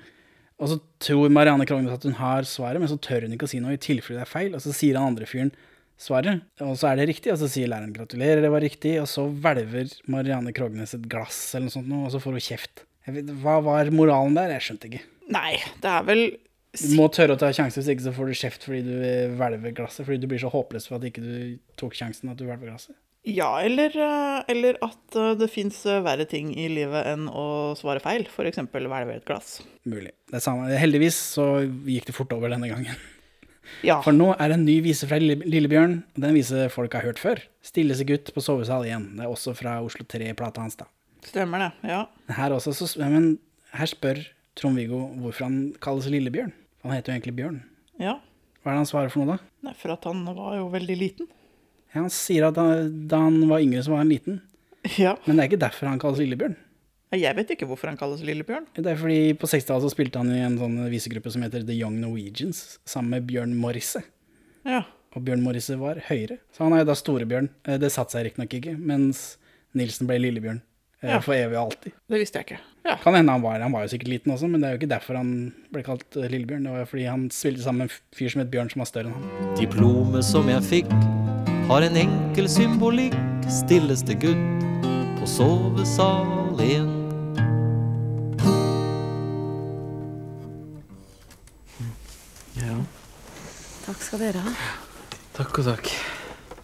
[0.62, 3.52] Og så tror Marianne Krognes at hun har svaret, men så tør hun ikke å
[3.52, 4.54] si noe i tilfelle det er feil.
[4.56, 5.52] Og så sier han andre fyren
[6.00, 7.34] svaret, og så er det riktig.
[7.34, 8.96] Og så sier læreren gratulerer, det var riktig.
[9.02, 12.86] Og så hvelver Marianne Krognes et glass eller noe sånt, og så får hun kjeft.
[13.12, 14.54] Vet, hva var moralen der?
[14.56, 15.04] Jeg skjønte ikke.
[15.34, 16.24] Nei, det er vel
[16.74, 18.94] Du må tørre å ta sjanser, hvis ikke så får du kjeft fordi du
[19.38, 20.06] hvelver glasset.
[20.08, 21.36] Fordi du blir så håpløs for at ikke du
[21.80, 22.96] tok sjansen at du hvelver glasset.
[23.24, 28.02] Ja, eller, eh, eller at eh, det fins verre ting i livet enn å svare
[28.04, 28.26] feil.
[28.28, 28.60] F.eks.
[28.68, 29.62] hvelve et glass.
[29.88, 30.12] Mulig.
[30.28, 30.68] Det er samme.
[30.76, 31.46] Heldigvis så
[31.88, 33.00] gikk det fort over denne gangen.
[33.82, 33.96] Ja.
[34.04, 37.40] For nå er det en ny vise fra Lillebjørn, den vise folk har hørt før.
[37.64, 39.06] 'Stillese gutt på sovesal igjen'.
[39.16, 40.86] Det er også fra Oslo 3-plata hans, da.
[41.24, 41.70] Stemmer det.
[41.94, 42.02] Ja.
[42.38, 43.38] Her også, så, men
[43.72, 44.20] her spør
[44.60, 46.52] Trond-Viggo hvorfor han kalles Lillebjørn.
[46.84, 47.62] Han heter jo egentlig Bjørn.
[48.04, 48.18] ja.
[48.62, 49.52] Hva er det han svarer for noe, da?
[49.70, 51.32] Nei, for at han var jo veldig liten.
[51.94, 54.42] Ja, han sier at da, da han var yngre, så var han liten.
[54.98, 55.16] Ja.
[55.26, 56.56] Men det er ikke derfor han kalles Lillebjørn.
[57.14, 58.66] Jeg vet ikke hvorfor han kalles Lillebjørn.
[58.74, 61.76] Det er fordi på 60-tallet så spilte han i en sånn visegruppe som heter The
[61.78, 64.02] Young Norwegians, sammen med Bjørn Morrisse.
[64.66, 64.82] Ja.
[65.14, 66.40] Og Bjørn Morrisse var høyere.
[66.58, 67.52] Så han er jo da Storebjørn.
[67.70, 69.38] Eh, Det satte seg riktignok ikke, mens
[69.78, 70.64] Nilsen ble Lillebjørn.
[71.04, 71.20] eh, Ja.
[71.22, 71.94] For evig og alltid.
[72.10, 72.60] Det visste jeg ikke.
[72.90, 72.96] Ja.
[73.04, 74.90] Kan hende han var Han var jo sikkert liten også, men det er jo ikke
[74.98, 76.64] derfor han ble kalt eh, Lillebjørn.
[76.66, 78.90] Det var jo fordi han spilte sammen med en fyr som het Bjørn, som var
[78.90, 79.56] større enn han.
[79.62, 80.90] Diplomet som jeg fikk
[81.74, 83.16] har en enkel symbolikk.
[83.50, 84.84] Stilleste gutt
[85.18, 86.92] på sovesal 1.
[92.62, 92.78] Ja.
[93.88, 94.54] Takk skal dere ha.
[95.34, 95.90] Takk og takk.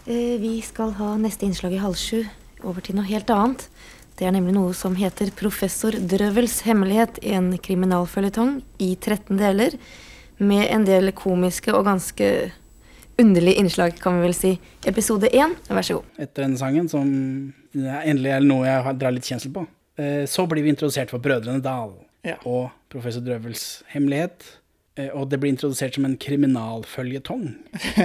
[0.05, 2.21] Eh, Vi skal ha neste innslag i halv sju.
[2.61, 3.65] Over til noe helt annet.
[4.13, 9.73] Det er nemlig noe som heter Professor Drøvels hemmelighet, en kriminalføljetong i 13 deler.
[10.37, 12.51] Med en del komiske og ganske
[13.19, 14.51] underlige innslag, kan vi vel si.
[14.87, 16.05] Episode én, vær så god.
[16.25, 17.09] Etter denne sangen, som
[17.75, 19.65] endelig er noe jeg drar litt kjensel på,
[19.99, 21.93] eh, så blir vi introdusert for Brødrene Dal
[22.25, 22.35] Ja.
[22.45, 24.43] og Professor Drøvels hemmelighet.
[24.97, 27.55] eh, Og det blir introdusert som en kriminalføljetong.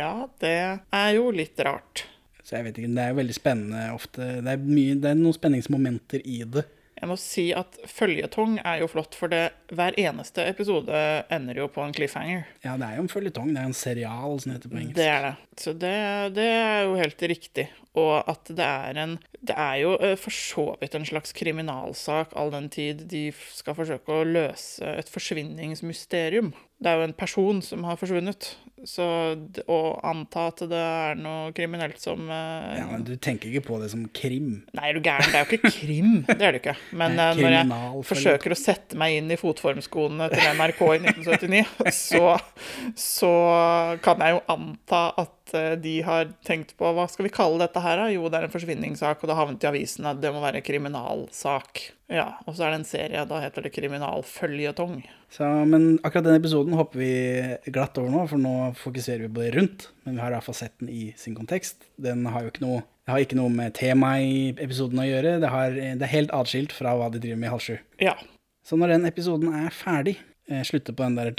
[0.00, 0.54] ja, det
[0.92, 2.04] er jo litt rart.
[2.44, 4.26] Så jeg vet ikke, det er jo veldig spennende ofte.
[4.44, 6.66] Det er, mye, det er noen spenningsmomenter i det.
[7.04, 10.88] Jeg må si at føljetong er jo flott, for det, hver eneste episode
[11.28, 12.46] ender jo på en cliffhanger.
[12.64, 13.50] Ja, det er jo en føljetong.
[13.52, 14.96] Det er en serial, som heter på engelsk.
[14.96, 15.34] Det er det.
[15.60, 15.98] Så det,
[16.38, 17.66] det er jo helt riktig.
[18.00, 19.12] Og at det er en
[19.44, 23.76] Det er jo eh, for så vidt en slags kriminalsak, all den tid de skal
[23.76, 26.54] forsøke å løse et forsvinningsmysterium.
[26.84, 28.50] Det er jo en person som har forsvunnet.
[28.84, 29.04] Så
[29.72, 33.78] å anta at det er noe kriminelt som uh, Ja, men Du tenker ikke på
[33.80, 34.58] det som krim.
[34.76, 35.30] Nei, er du gæren?
[35.32, 36.10] Det er jo ikke krim.
[36.28, 36.76] Det er det ikke.
[36.92, 41.94] Men eh, når jeg forsøker å sette meg inn i fotformskoene til NRK i 1979,
[41.96, 42.34] så,
[42.98, 43.32] så
[44.04, 47.82] kan jeg jo anta at eh, de har tenkt på hva skal vi kalle dette
[47.82, 48.08] her, da?
[48.12, 51.82] Jo, det er en forsvinningssak, og det havnet i avisen at det må være kriminalsak.
[52.12, 54.98] Ja, og så er det en serie, da heter det kriminalføljetong.
[55.32, 57.14] Så, men akkurat den episoden hopper vi
[57.74, 59.88] glatt over nå, for nå fokuserer vi på det rundt.
[60.04, 61.88] Men vi har i hvert fall sett den i sin kontekst.
[61.96, 65.38] Den har jo ikke noe, det har ikke noe med temaet i episoden å gjøre.
[65.42, 67.74] Det, har, det er helt atskilt fra hva de driver med i halv sju.
[68.04, 68.14] Ja.
[68.64, 71.34] Så når den episoden er ferdig, eh, slutter på den der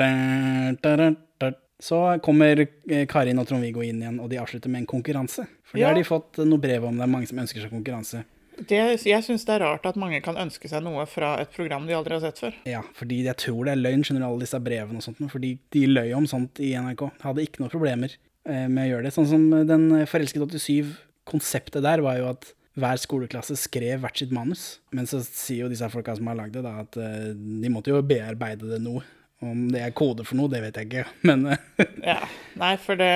[1.84, 5.44] Så kommer eh, Karin og Trond-Viggo inn igjen, og de avslutter med en konkurranse.
[5.68, 5.90] For det Ja.
[5.92, 6.96] har de fått noe brev om.
[6.96, 8.24] Det er mange som ønsker seg konkurranse.
[8.56, 11.86] Det, jeg syns det er rart at mange kan ønske seg noe fra et program
[11.90, 12.54] de aldri har sett før.
[12.66, 15.58] Ja, fordi jeg tror det er løgn, skjønner du, alle disse brevene og sånt, fordi
[15.76, 17.04] de løy om sånt i NRK.
[17.26, 18.16] Hadde ikke noen problemer
[18.48, 19.14] eh, med å gjøre det.
[19.18, 20.96] Sånn som den Forelsket 87,
[21.28, 24.80] konseptet der var jo at hver skoleklasse skrev hvert sitt manus.
[24.96, 27.92] Men så sier jo disse folka som har lagd det, da, at eh, de måtte
[27.92, 29.04] jo bearbeide det noe.
[29.46, 31.66] Om det er kode for noe, det vet jeg ikke, men eh,
[32.12, 32.20] Ja.
[32.60, 33.12] Nei, for det,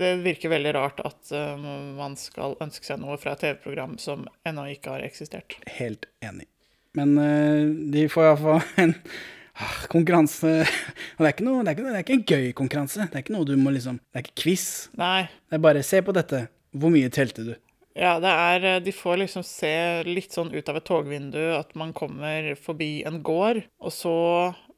[0.00, 1.58] det virker veldig rart at uh,
[1.98, 5.58] man skal ønske seg noe fra et TV-program som ennå ikke har eksistert.
[5.78, 6.48] helt enig.
[6.96, 11.76] Men uh, de får iallfall en ah, konkurranse Og det er, ikke noe, det, er
[11.76, 13.08] ikke, det er ikke en gøy konkurranse.
[13.08, 14.66] Det er ikke noe du må liksom Det er ikke quiz.
[15.00, 15.28] Nei.
[15.48, 16.46] Det er bare se på dette.
[16.72, 17.54] Hvor mye telte du?
[17.98, 19.72] Ja, det er eh, De får liksom se
[20.08, 24.14] litt sånn ut av et togvindu at man kommer forbi en gård, og så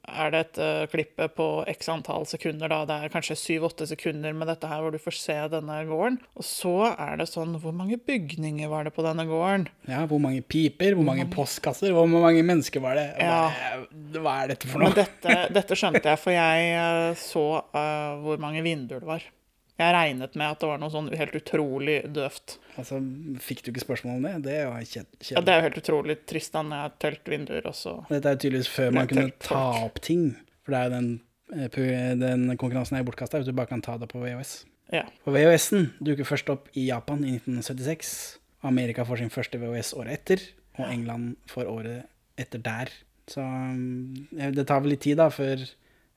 [0.09, 2.83] er det et uh, klippe på x antall sekunder, da.
[2.89, 6.19] Det er kanskje syv-åtte sekunder med dette her hvor du får se denne gården.
[6.39, 9.69] Og så er det sånn Hvor mange bygninger var det på denne gården?
[9.91, 13.07] Ja, Hvor mange piper, hvor mange postkasser, hvor mange mennesker var det?
[13.23, 13.39] Ja.
[13.51, 14.91] Hva, hva er dette for noe?
[14.93, 19.27] Men dette, dette skjønte jeg, for jeg uh, så uh, hvor mange vinduer det var.
[19.75, 22.59] Jeg regnet med at det var noe sånn helt utrolig døvt.
[22.79, 23.01] Altså,
[23.43, 24.35] Fikk du ikke spørsmål om det?
[24.47, 25.31] Det var kjedelig.
[25.33, 27.95] Ja, Det er jo helt utrolig trist da når jeg har telt vinduer, også.
[28.13, 30.29] Dette er jo tydeligvis før man kunne ta opp ting.
[30.63, 31.11] For det er jo den,
[31.59, 34.55] eh, den konkurransen er jo bortkasta hvis du bare kan ta det på VHS.
[34.95, 35.03] Ja.
[35.25, 38.39] For VHS-en dukker først opp i Japan i 1976.
[38.65, 40.47] Amerika får sin første VHS året etter,
[40.79, 42.07] og England får året
[42.39, 42.95] etter der.
[43.27, 45.67] Så um, det tar vel litt tid da før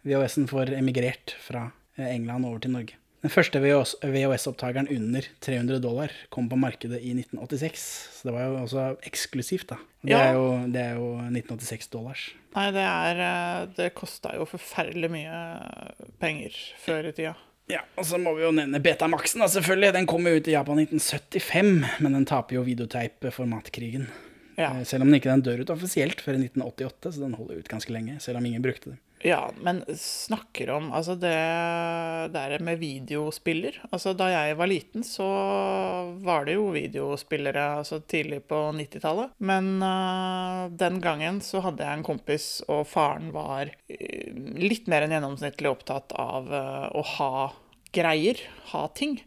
[0.07, 3.01] VHS-en får emigrert fra eh, England over til Norge.
[3.27, 7.81] Den første VHS-opptakeren under 300 dollar kom på markedet i 1986.
[8.21, 9.77] Så det var jo også eksklusivt, da.
[10.01, 10.19] Det, Ja.
[10.29, 12.21] er, jo, det er jo 1986 dollars.
[12.55, 15.41] Nei, det er eh, Det kosta jo forferdelig mye
[16.23, 16.55] penger
[16.85, 17.33] før i tida.
[17.67, 19.91] Ja, og så må vi jo nevne Betamaxen, da, selvfølgelig.
[19.97, 24.07] Den kom jo ut i Japan i 1975, men den taper jo videoteip-formatkrigen.
[24.57, 24.71] Ja.
[24.77, 27.59] Eh, Selv om den ikke den dør ut offisielt før i 1988, så den holder
[27.59, 28.97] ut ganske lenge, selv om ingen brukte det.
[29.25, 31.33] Ja, men snakker om Altså, det
[32.33, 35.27] der med videospiller Altså, da jeg var liten, så
[36.25, 39.33] var det jo videospillere altså tidlig på 90-tallet.
[39.37, 45.05] Men uh, den gangen så hadde jeg en kompis, og faren var øh, litt mer
[45.05, 47.31] enn gjennomsnittlig opptatt av uh, å ha
[47.95, 48.41] greier,
[48.73, 49.17] ha ting.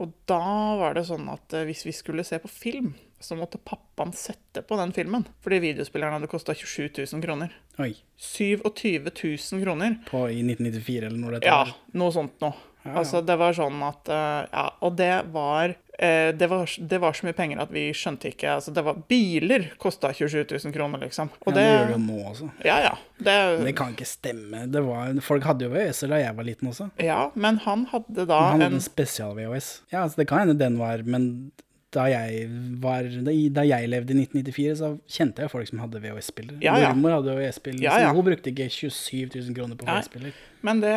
[0.00, 0.42] Og da
[0.80, 4.76] var det sånn at hvis vi skulle se på film, så måtte pappaen sette på
[4.80, 5.26] den filmen.
[5.44, 7.52] Fordi videospilleren hadde kosta 27 000 kroner.
[7.78, 7.92] Oi.
[8.16, 9.10] 27
[9.52, 9.98] 000 kroner.
[10.10, 11.40] På, I 1994 eller noe?
[11.44, 11.62] Ja,
[12.00, 12.56] noe sånt noe.
[12.80, 12.96] Ja, ja.
[13.02, 17.12] Altså, det var sånn at eh, Ja, og det var, eh, det var Det var
[17.12, 21.02] så mye penger at vi skjønte ikke Altså, det var Biler kosta 27 000 kroner,
[21.04, 21.28] liksom.
[21.44, 22.48] Og Ja, det gjør det jo nå også.
[22.64, 22.94] Ja, ja.
[23.20, 23.34] Det,
[23.66, 24.62] Det kan ikke stemme.
[24.72, 26.88] Det var, folk hadde jo VHS-er da jeg var liten også.
[27.04, 29.68] ja, men han hadde da Han hadde en en spesial-VHS.
[29.92, 31.52] Ja, altså det kan hende den var Men
[31.90, 32.44] da jeg,
[32.82, 36.60] var, da, jeg levde i 1994, så kjente jeg folk som hadde VHS-spillere.
[36.62, 36.92] Ja, ja.
[36.94, 38.12] Mormor hadde VHS-spiller, Ja, ja.
[38.14, 40.36] hun brukte ikke 27 000 kroner på VHS-spiller.
[40.66, 40.94] Men det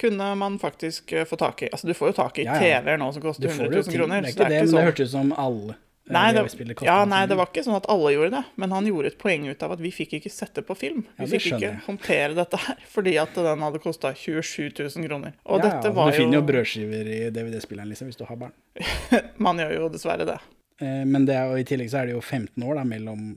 [0.00, 1.70] kunne man faktisk eh, få tak i.
[1.72, 2.44] Altså, du får jo tak i.
[2.44, 4.26] TV-er nå som koster 100 000 kroner.
[4.26, 5.78] Det ikke det, men det hørtes ut som alle
[6.14, 6.42] Nei, det,
[6.86, 9.48] ja, nei, det var ikke sånn at alle gjorde det, men han gjorde et poeng
[9.48, 11.02] ut av at vi fikk ikke sette på film.
[11.18, 15.36] Vi ja, fikk ikke håndtere dette her, fordi at den hadde kosta 27 000 kroner.
[15.44, 18.24] Og ja, dette var var du finner jo jo brødskiver i DVD-spilleren liksom, hvis du
[18.28, 18.56] har barn.
[19.46, 20.38] Man gjør jo dessverre det.
[20.80, 23.30] Eh, Men det er, jo- i tillegg så er det jo 15 år da, mellom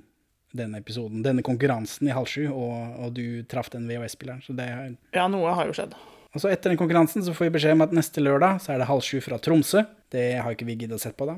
[0.53, 4.43] denne episoden, denne konkurransen i halv sju, og, og du traff den VHS-spilleren.
[4.45, 5.95] Så det er Ja, noe har jo skjedd.
[6.34, 8.82] Og så etter den konkurransen så får vi beskjed om at neste lørdag så er
[8.82, 9.84] det halv sju fra Tromsø.
[10.13, 11.36] Det har ikke vi giddet å sette på da.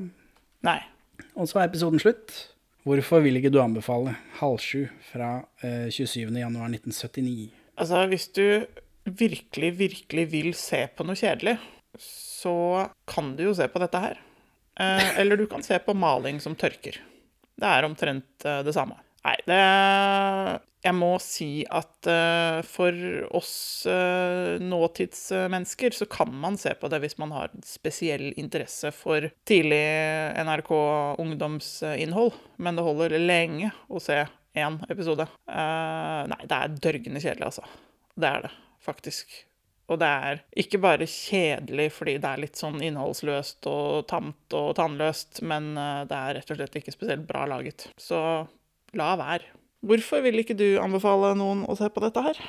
[0.64, 0.78] Nei.
[1.36, 2.34] Og så er episoden slutt.
[2.86, 6.30] Hvorfor vil ikke du anbefale halv sju fra eh, 27.
[6.30, 7.48] januar 1979?
[7.76, 8.44] Altså, hvis du
[9.06, 11.56] virkelig, virkelig vil se på noe kjedelig,
[12.02, 14.20] så kan du jo se på dette her.
[14.78, 17.00] Eh, eller du kan se på maling som tørker.
[17.56, 18.98] Det er omtrent eh, det samme.
[19.26, 19.60] Nei, det
[20.86, 22.94] Jeg må si at uh, for
[23.34, 23.54] oss
[23.90, 29.82] uh, nåtidsmennesker så kan man se på det hvis man har spesiell interesse for tidlig
[30.46, 30.70] NRK
[31.24, 34.20] ungdomsinnhold, men det holder lenge å se
[34.56, 35.26] én episode.
[35.50, 37.66] Uh, nei, det er dørgende kjedelig, altså.
[38.14, 38.54] Det er det,
[38.86, 39.36] faktisk.
[39.90, 44.72] Og det er ikke bare kjedelig fordi det er litt sånn innholdsløst og tamt og
[44.78, 47.90] tannløst, men det er rett og slett ikke spesielt bra laget.
[47.98, 48.18] Så
[48.98, 49.54] la være.
[49.86, 52.40] Hvorfor vil ikke du anbefale noen å se på dette her?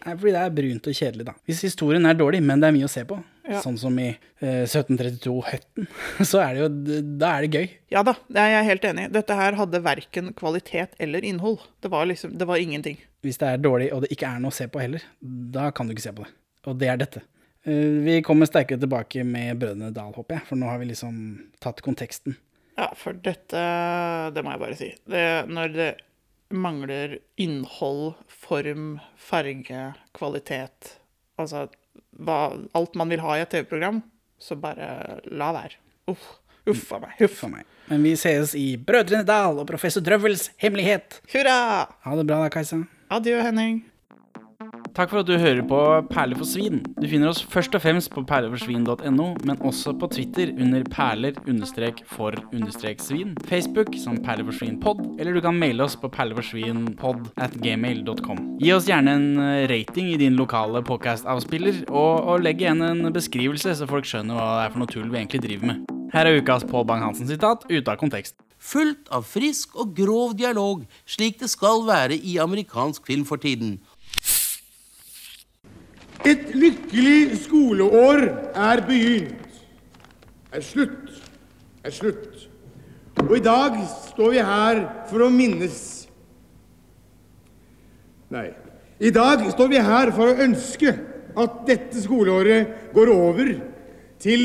[0.00, 1.32] Fordi det er brunt og kjedelig, da.
[1.44, 3.18] Hvis historien er dårlig, men det er mye å se på,
[3.50, 3.58] Ja.
[3.60, 4.06] sånn som i
[4.40, 5.88] eh, 1732 Høtten,
[6.30, 7.68] så er det jo Da er det gøy.
[7.92, 9.12] Ja da, det er jeg helt enig i.
[9.18, 11.60] Dette her hadde verken kvalitet eller innhold.
[11.84, 12.96] Det var liksom, det var ingenting.
[13.26, 15.86] Hvis det er dårlig, og det ikke er noe å se på heller, da kan
[15.90, 16.32] du ikke se på det.
[16.70, 17.22] Og det er dette.
[17.68, 21.18] Eh, Vi kommer sterkere tilbake med Brødrene Dal, håper jeg, for nå har vi liksom
[21.60, 22.38] tatt konteksten.
[22.78, 23.60] Ja, for dette
[24.32, 24.94] Det må jeg bare si.
[25.10, 25.90] Det, når det
[26.50, 30.96] mangler innhold, form, farge, kvalitet
[31.40, 31.68] Altså
[32.20, 34.02] hva, alt man vil ha i et TV-program,
[34.40, 35.78] så bare la være.
[36.10, 36.26] Uff.
[36.68, 37.14] Uff a meg.
[37.24, 37.68] Uff a meg.
[37.88, 41.22] Men vi ses i Brødrene Dal og Professor Drøvels hemmelighet.
[41.32, 41.56] Hurra!
[42.04, 42.82] Ha det bra da, Kajsa.
[43.10, 43.80] Adjø, Henning.
[44.90, 45.76] Takk for at du hører på
[46.10, 46.80] Perler for svin.
[46.98, 53.94] Du finner oss først og fremst på perleforsvin.no, men også på Twitter under perler-for-svin, Facebook
[54.02, 58.38] som perleforsvinpod, eller du kan maile oss på perleforsvinpod at gmail.com.
[58.58, 63.12] Gi oss gjerne en eh, rating i din lokale podcast-avspiller, og, og legg igjen en
[63.14, 65.76] beskrivelse, så folk skjønner hva det er for noe tull vi egentlig driver med.
[66.10, 68.34] Her er ukas Pål Bang-Hansen-sitat ute av kontekst.
[68.60, 73.78] Fullt av frisk og grov dialog, slik det skal være i amerikansk film for tiden.
[76.28, 79.60] Et lykkelig skoleår er begynt.
[80.52, 81.14] Er slutt.
[81.84, 82.48] Er slutt.
[83.24, 83.78] Og i dag
[84.10, 85.80] står vi her for å minnes
[88.30, 88.46] Nei.
[89.02, 90.92] I dag står vi her for å ønske
[91.40, 93.48] at dette skoleåret går over
[94.22, 94.44] til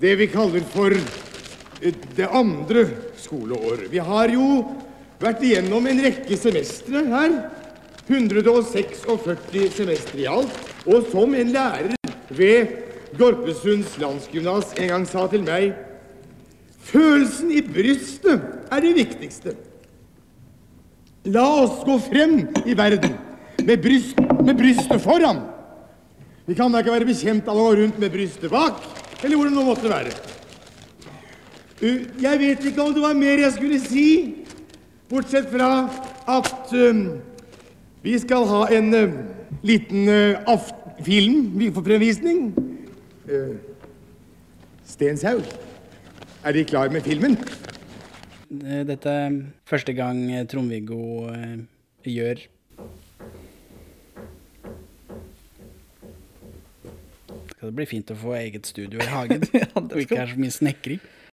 [0.00, 2.86] det vi kaller for eh, det andre
[3.20, 3.90] skoleåret.
[3.92, 4.46] Vi har jo
[5.20, 7.36] vært igjennom en rekke semestre her.
[8.06, 9.04] 146
[9.76, 10.75] semestre i alt.
[10.86, 11.94] Og som en lærer
[12.30, 12.74] ved
[13.18, 15.74] Gorpesunds landsgymnas en gang sa til meg
[16.86, 19.56] Følelsen i brystet er det viktigste.
[21.34, 23.16] La oss gå frem i verden
[23.66, 25.40] med, bryst, med brystet foran.
[26.46, 28.78] Vi kan da ikke være bekjent av å gå rundt med brystet bak,
[29.18, 30.14] eller hvor det nå måtte være.
[32.22, 34.06] Jeg vet ikke om det var mer jeg skulle si,
[35.10, 35.88] bortsett fra
[36.30, 37.02] at um,
[38.06, 39.18] vi skal ha en uh,
[39.66, 40.74] liten uh, aft
[41.04, 42.50] film vi får fremvisning.
[43.26, 43.56] Uh,
[44.86, 45.44] Stenshaug,
[46.44, 47.34] er De klar med filmen?
[48.50, 51.56] Eh, Dette er første gang Trond-Viggo uh,
[52.06, 52.44] gjør
[57.56, 59.42] Skal det bli fint å få eget studio i hagen?
[59.74, 61.00] og ikke er så mye snekring.